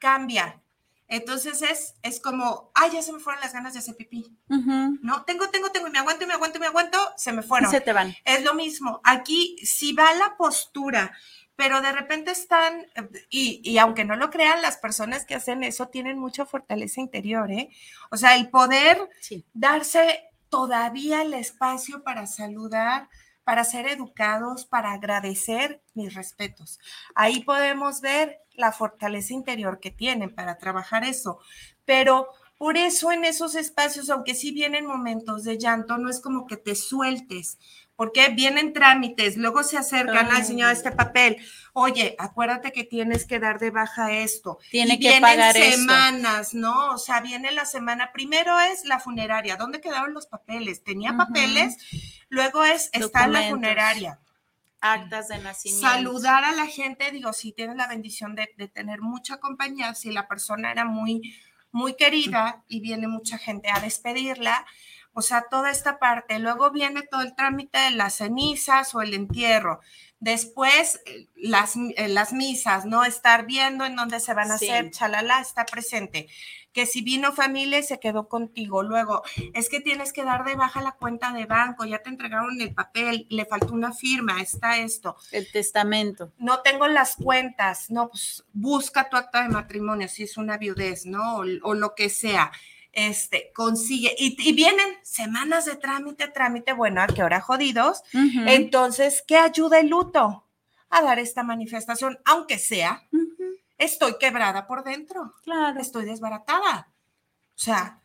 [0.00, 0.60] cambia.
[1.08, 4.36] Entonces es, es como, ay, ya se me fueron las ganas de hacer pipí.
[4.48, 7.42] No, tengo, tengo, tengo, y me aguanto, y me aguanto, y me aguanto, se me
[7.42, 7.70] fueron.
[7.70, 8.12] se te van.
[8.24, 9.00] Es lo mismo.
[9.04, 11.16] Aquí, si va la postura,
[11.56, 12.86] pero de repente están,
[13.30, 17.50] y, y aunque no lo crean, las personas que hacen eso tienen mucha fortaleza interior,
[17.50, 17.70] ¿eh?
[18.10, 19.44] O sea, el poder Sí.
[19.54, 23.08] darse todavía el espacio para saludar,
[23.44, 26.78] para ser educados, para agradecer mis respetos.
[27.14, 31.38] Ahí podemos ver la fortaleza interior que tienen para trabajar eso.
[31.84, 32.28] Pero
[32.58, 36.56] por eso en esos espacios, aunque sí vienen momentos de llanto, no es como que
[36.56, 37.58] te sueltes,
[37.96, 41.38] porque vienen trámites, luego se acercan al señor este papel.
[41.72, 44.58] Oye, acuérdate que tienes que dar de baja esto.
[44.70, 45.78] Tiene Y que vienen pagar esto.
[45.78, 46.90] semanas, ¿no?
[46.90, 48.12] O sea, viene la semana.
[48.12, 49.56] Primero es la funeraria.
[49.56, 50.84] ¿Dónde quedaron los papeles?
[50.84, 51.76] Tenía papeles.
[52.28, 54.20] Luego es está en la funeraria.
[54.80, 55.88] Actas de nacimiento.
[55.88, 60.12] Saludar a la gente, digo, si tienes la bendición de, de tener mucha compañía, si
[60.12, 61.34] la persona era muy,
[61.72, 64.66] muy querida y viene mucha gente a despedirla,
[65.16, 66.38] o sea, toda esta parte.
[66.38, 69.80] Luego viene todo el trámite de las cenizas o el entierro.
[70.20, 73.04] Después, eh, las, eh, las misas, ¿no?
[73.04, 74.68] Estar viendo en dónde se van a Sí.
[74.68, 76.28] hacer, chalala, está presente.
[76.72, 78.82] Que si vino familia y se quedó contigo.
[78.82, 79.22] Luego,
[79.54, 82.74] es que tienes que dar de baja la cuenta de banco, ya te entregaron el
[82.74, 85.16] papel, le faltó una firma, está esto.
[85.32, 86.32] El testamento.
[86.38, 91.06] No tengo las cuentas, no, pues busca tu acta de matrimonio, si es una viudez,
[91.06, 91.36] ¿no?
[91.38, 92.52] O, o lo que sea.
[92.98, 98.00] Este, consigue, y, y vienen semanas de trámite, trámite, bueno, ¿a qué hora jodidos?
[98.46, 100.46] Entonces, ¿qué ayuda el luto?
[100.88, 103.06] A dar esta manifestación, aunque sea,
[103.76, 105.78] estoy quebrada por dentro, Claro.
[105.78, 106.88] estoy desbaratada.
[107.54, 108.00] O sea,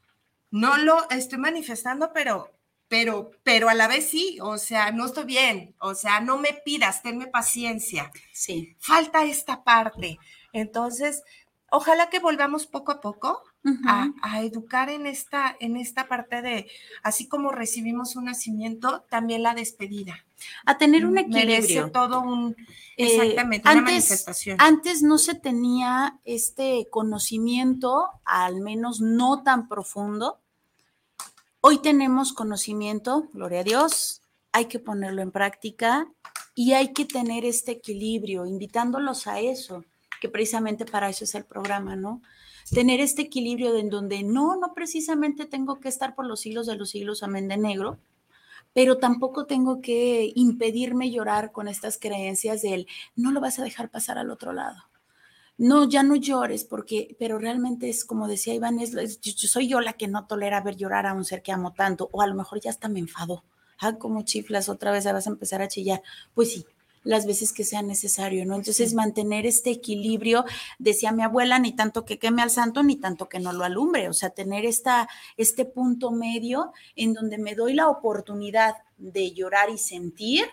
[0.49, 2.51] no lo estoy manifestando, pero,
[2.89, 6.51] pero, pero a la vez sí, o sea, no estoy bien, o sea, no me
[6.65, 8.11] pidas, tenme paciencia.
[8.33, 8.75] Sí.
[8.77, 10.19] Falta esta parte.
[10.51, 11.23] Entonces,
[11.69, 13.41] ojalá que volvamos poco a poco
[13.85, 16.67] A, a educar en esta, en esta parte de,
[17.03, 20.15] así como recibimos un nacimiento, también la despedida.
[20.65, 21.91] A tener un Merece equilibrio.
[21.91, 22.55] todo un,
[22.97, 24.57] Eh, exactamente, una antes- manifestación.
[24.59, 30.39] Antes no se tenía este conocimiento, al menos no tan profundo.
[31.61, 36.07] Hoy tenemos conocimiento, gloria a Dios, hay que ponerlo en práctica
[36.55, 39.85] y hay que tener este equilibrio, invitándolos a eso,
[40.19, 42.23] que precisamente para eso es el programa, ¿no?
[42.69, 46.75] Tener este equilibrio en donde no, no precisamente tengo que estar por los siglos de
[46.75, 47.99] los siglos, amén de negro,
[48.73, 53.89] pero tampoco tengo que impedirme llorar con estas creencias del no lo vas a dejar
[53.91, 54.77] pasar al otro lado.
[55.57, 59.79] No, ya no llores, porque, pero realmente es como decía Iván, es, yo- soy yo
[59.81, 62.35] la que no tolera ver llorar a un ser que amo tanto, o a lo
[62.35, 63.43] mejor ya hasta me enfadó.
[63.79, 66.01] Ah, como chiflas, otra vez vas a empezar a chillar.
[66.33, 66.65] Pues sí,
[67.03, 68.55] las veces que sea necesario, ¿no?
[68.55, 70.45] Entonces, mantener este equilibrio,
[70.77, 74.09] decía mi abuela, ni tanto que queme al santo, ni tanto que no lo alumbre,
[74.09, 79.69] o sea, tener esta, este punto medio en donde me doy la oportunidad de llorar
[79.69, 80.45] y sentir,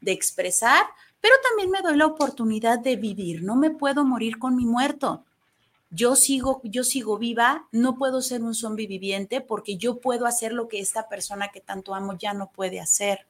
[0.00, 0.84] de expresar,
[1.20, 3.42] pero también me doy la oportunidad de vivir.
[3.42, 5.24] No me puedo morir con mi muerto.
[5.90, 10.52] Yo sigo, yo sigo viva, no puedo ser un zombi viviente porque yo puedo hacer
[10.52, 13.26] lo que esta persona que tanto amo ya no puede hacer.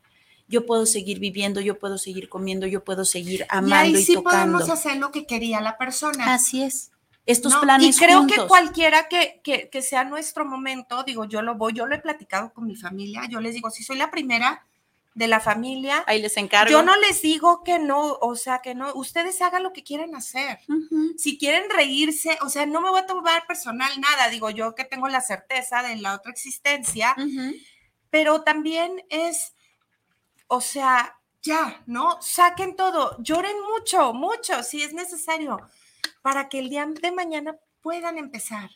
[0.47, 4.15] Yo puedo seguir viviendo, yo puedo seguir comiendo, yo puedo seguir amando y, ahí sí
[4.15, 4.59] tocando.
[4.59, 6.35] podemos hacer lo que quería la persona.
[6.35, 6.91] Así es.
[7.27, 7.63] Estos ¿no?
[7.63, 11.73] planes y creo que cualquiera que, que, que sea nuestro momento, digo, yo lo voy,
[11.73, 14.67] yo lo he platicado con mi familia, yo les digo, si soy la primera
[15.15, 16.71] de la familia, Ahí les encargo.
[16.71, 20.15] yo no les digo que no, o sea, que no, ustedes hagan lo que quieran
[20.17, 20.59] hacer.
[21.17, 24.85] Si quieren reírse, o sea, no me voy a tomar personal nada, digo yo que
[24.85, 27.15] tengo la certeza de la otra existencia,
[28.11, 29.55] pero también es,
[30.55, 32.21] o sea, ya, ¿no?
[32.23, 35.61] Saquen todo, lloren mucho, mucho, si es necesario,
[36.23, 38.71] para que el día de mañana puedan empezar,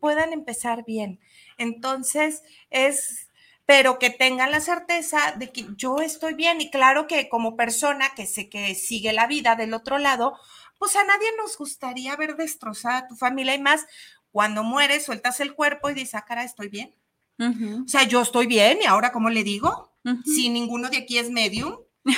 [0.00, 1.20] puedan empezar bien.
[1.58, 3.28] Entonces, es,
[3.66, 8.14] pero que tengan la certeza de que yo estoy bien y claro que como persona
[8.14, 10.36] que sé que sigue la vida del otro lado,
[10.78, 13.86] pues a nadie nos gustaría ver destrozada a tu familia y más
[14.32, 16.94] cuando mueres, sueltas el cuerpo y dices, ah, cara, estoy bien.
[17.38, 19.91] O sea, yo estoy bien y ahora, ¿cómo le digo?
[20.24, 21.76] Si ninguno de aquí es medium,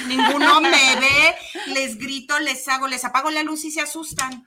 [0.08, 1.34] ninguno me ve,
[1.74, 4.42] les grito, les hago, les apago la luz y se asustan.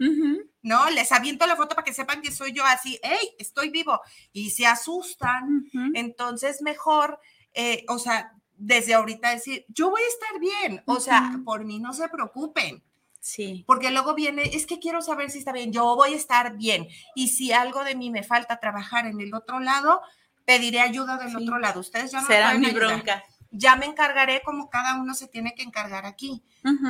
[0.67, 0.89] ¿no?
[0.89, 4.01] Les aviento la foto para que sepan que soy yo así, hey, estoy vivo,
[4.33, 5.65] y se asustan.
[5.93, 7.19] Entonces, mejor,
[7.53, 11.79] eh, o sea, desde ahorita decir, yo voy a estar bien, o sea, por mí
[11.79, 12.83] no se preocupen.
[13.19, 13.63] Sí.
[13.67, 16.87] Porque luego viene, es que quiero saber si está bien, yo voy a estar bien.
[17.15, 20.01] Y si algo de mí me falta trabajar en el otro lado,
[20.47, 21.35] pediré ayuda del Sí.
[21.35, 21.81] otro lado.
[21.81, 22.87] Ustedes ya no me Será mi ayudar.
[22.89, 23.23] bronca.
[23.51, 26.43] Ya me encargaré como cada uno se tiene que encargar aquí.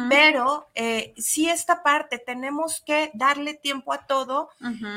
[0.09, 4.49] Pero eh, sí esta parte, tenemos que darle tiempo a todo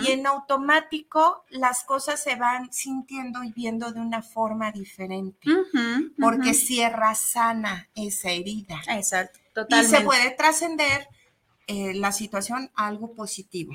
[0.02, 5.48] y en automático las cosas se van sintiendo y viendo de una forma diferente.
[6.18, 9.96] Porque cierra sana esa herida Exacto, y totalmente.
[9.98, 11.08] se puede trascender
[11.66, 13.74] eh, la situación a algo positivo.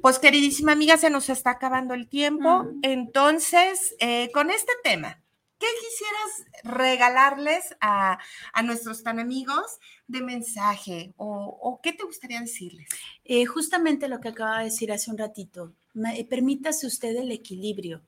[0.00, 2.64] Pues queridísima amiga, se nos está acabando el tiempo.
[2.64, 2.80] Mm.
[2.82, 5.20] Entonces, eh, con este tema,
[5.58, 8.18] ¿qué quisieras regalarles a,
[8.52, 12.88] a nuestros tan amigos de mensaje o, o qué te gustaría decirles?
[13.24, 15.72] Eh, justamente lo que acaba de decir hace un ratito,
[16.16, 18.02] eh, permítase usted el equilibrio.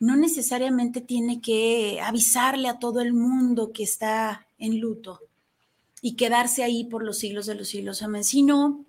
[0.00, 5.20] No necesariamente tiene que avisarle a todo el mundo que está en luto
[6.00, 8.84] y quedarse ahí por los siglos de los siglos, amén, sino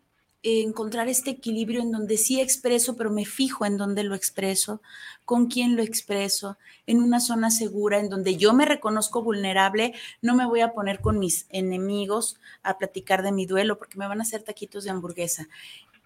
[0.45, 4.81] encontrar este equilibrio en donde sí expreso, pero me fijo en dónde lo expreso,
[5.25, 10.35] con quién lo expreso, en una zona segura, en donde yo me reconozco vulnerable, no
[10.35, 14.19] me voy a poner con mis enemigos a platicar de mi duelo porque me van
[14.19, 15.47] a hacer taquitos de hamburguesa.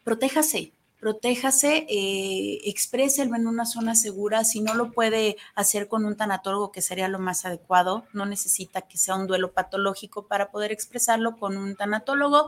[0.06, 4.44] Protéjase, protéjase, eh, expréselo en una zona segura.
[4.44, 8.82] Si no lo puede hacer con un tanatólogo, que sería lo más adecuado, no necesita
[8.82, 12.48] que sea un duelo patológico para poder expresarlo con un tanatólogo.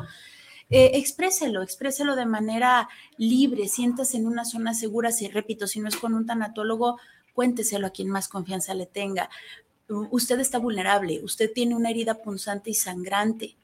[0.71, 5.11] Eh, expréselo, expréselo de manera libre, siéntase en una zona segura.
[5.11, 6.97] Si repito, si no es con un tanatólogo,
[7.33, 9.29] cuénteselo a quien más confianza le tenga.
[9.89, 13.57] Usted está vulnerable, usted tiene una herida punzante y sangrante.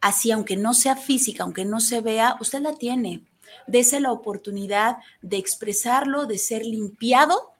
[0.00, 3.22] Así, aunque no sea física, aunque no se vea, usted la tiene.
[3.68, 7.52] Dese la oportunidad de expresarlo, de ser limpiado,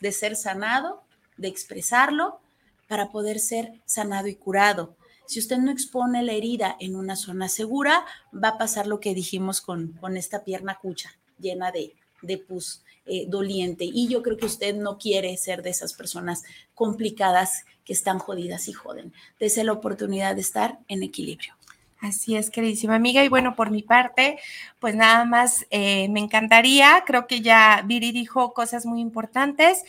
[0.00, 1.02] de ser sanado,
[1.38, 2.40] de expresarlo
[2.88, 4.97] para poder ser sanado y curado.
[5.28, 9.12] Si usted no expone la herida en una zona segura, va a pasar lo que
[9.12, 13.84] dijimos con, con esta pierna cucha llena de, de pus eh, doliente.
[13.84, 18.68] Y yo creo que usted no quiere ser de esas personas complicadas que están jodidas
[18.68, 19.12] y joden.
[19.38, 21.52] Dese la oportunidad de estar en equilibrio.
[22.00, 23.22] Así es, queridísima amiga.
[23.22, 24.38] Y bueno, por mi parte,
[24.78, 27.04] pues nada más eh, me encantaría.
[27.06, 29.84] Creo que ya Viri dijo cosas muy importantes.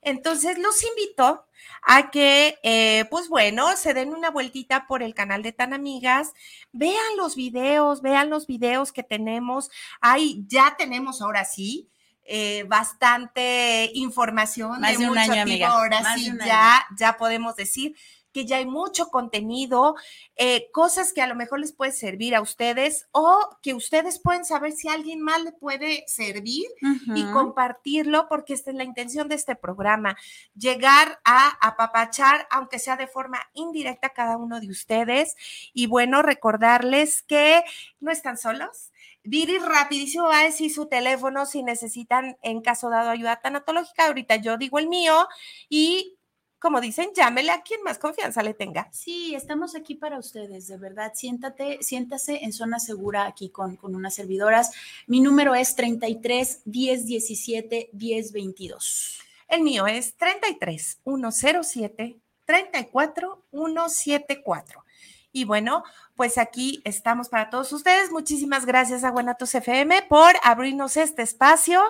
[0.00, 1.44] Entonces, los invito
[1.82, 6.32] a que, eh, pues bueno, se den una vueltita por el canal de Tan Amigas,
[6.72, 9.70] vean los videos, vean los videos que tenemos.
[10.00, 11.88] Ahí ya tenemos ahora sí.
[12.24, 15.66] eh, bastante información Más de un mucho año, tipo.
[15.66, 17.96] amiga, Ahora más sí, de un ya, ya podemos decir
[18.32, 19.94] que ya hay mucho contenido,
[20.36, 24.44] eh, cosas que a lo mejor les puede servir a ustedes o que ustedes pueden
[24.44, 26.66] saber si a alguien más le puede servir
[27.14, 30.16] y compartirlo, porque esta es la intención de este programa,
[30.56, 35.36] llegar a apapachar, aunque sea de forma indirecta, cada uno de ustedes.
[35.72, 37.62] Y bueno, recordarles que
[38.00, 38.92] no están solos.
[39.24, 44.06] Viri rapidísimo va a decir su teléfono si necesitan en caso dado ayuda tanatológica.
[44.06, 45.28] Ahorita yo digo el mío
[45.68, 46.16] y
[46.62, 48.88] como dicen, llámele a quien más confianza le tenga.
[48.92, 51.10] Sí, estamos aquí para ustedes, de verdad.
[51.12, 54.70] Siéntate, siéntase en zona segura aquí con, con unas servidoras.
[55.08, 59.18] Mi número es 33 10 17 10 22.
[59.48, 64.84] El mío es 33 107 34 174.
[65.32, 65.82] Y bueno,
[66.14, 68.10] pues aquí estamos para todos ustedes.
[68.10, 71.82] Muchísimas gracias a Guanatos FM por abrirnos este espacio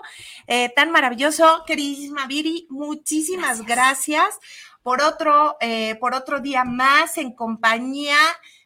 [0.47, 1.65] eh, tan maravilloso.
[1.67, 4.39] Queridísima Viri, muchísimas gracias,
[4.83, 8.17] por, otro, eh, por otro día más en compañía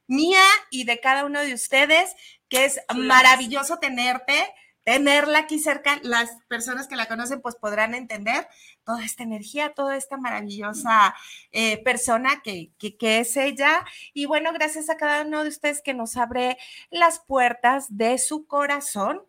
[0.06, 2.14] mía y de cada uno de ustedes,
[2.48, 4.54] que es maravilloso tenerte
[4.87, 8.47] tenerla aquí cerca, las personas que la conocen pues podrán entender
[8.84, 11.12] toda esta energía, toda esta maravillosa
[11.51, 13.84] eh, persona que, que, es ella.
[14.14, 16.57] Y bueno, gracias a cada uno de ustedes que nos abre
[16.89, 19.24] las puertas de su corazón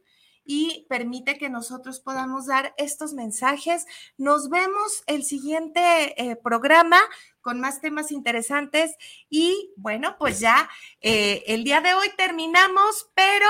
[0.46, 3.88] y permite que nosotros podamos dar estos mensajes.
[4.16, 7.00] Nos vemos el siguiente eh, programa
[7.42, 8.96] con más temas interesantes
[9.28, 10.70] y bueno, pues ya
[11.02, 13.48] eh, el día de hoy terminamos, pero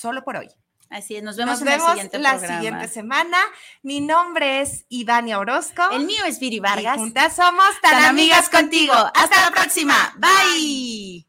[0.00, 0.48] solo por hoy.
[0.88, 3.38] Así es, nos vemos, en el siguiente la siguiente semana.
[3.82, 5.88] Mi nombre es Ivania Orozco.
[5.92, 6.96] El mío es Viri Vargas.
[6.96, 8.92] Y juntas somos tan, amigas, contigo.
[8.92, 9.94] Hasta la próxima.
[10.16, 11.26] Bye.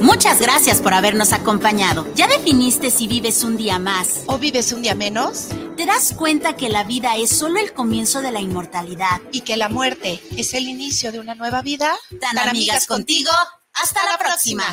[0.00, 2.06] Muchas gracias por habernos acompañado.
[2.14, 5.48] ¿Ya definiste si vives un día más o vives un día menos?
[5.76, 9.22] ¿Te das cuenta que la vida es solo el comienzo de la inmortalidad?
[9.32, 11.94] ¿Y que la muerte es el inicio de una nueva vida?
[12.20, 13.30] Tan, amigas, contigo.
[13.72, 14.64] Hasta, la próxima.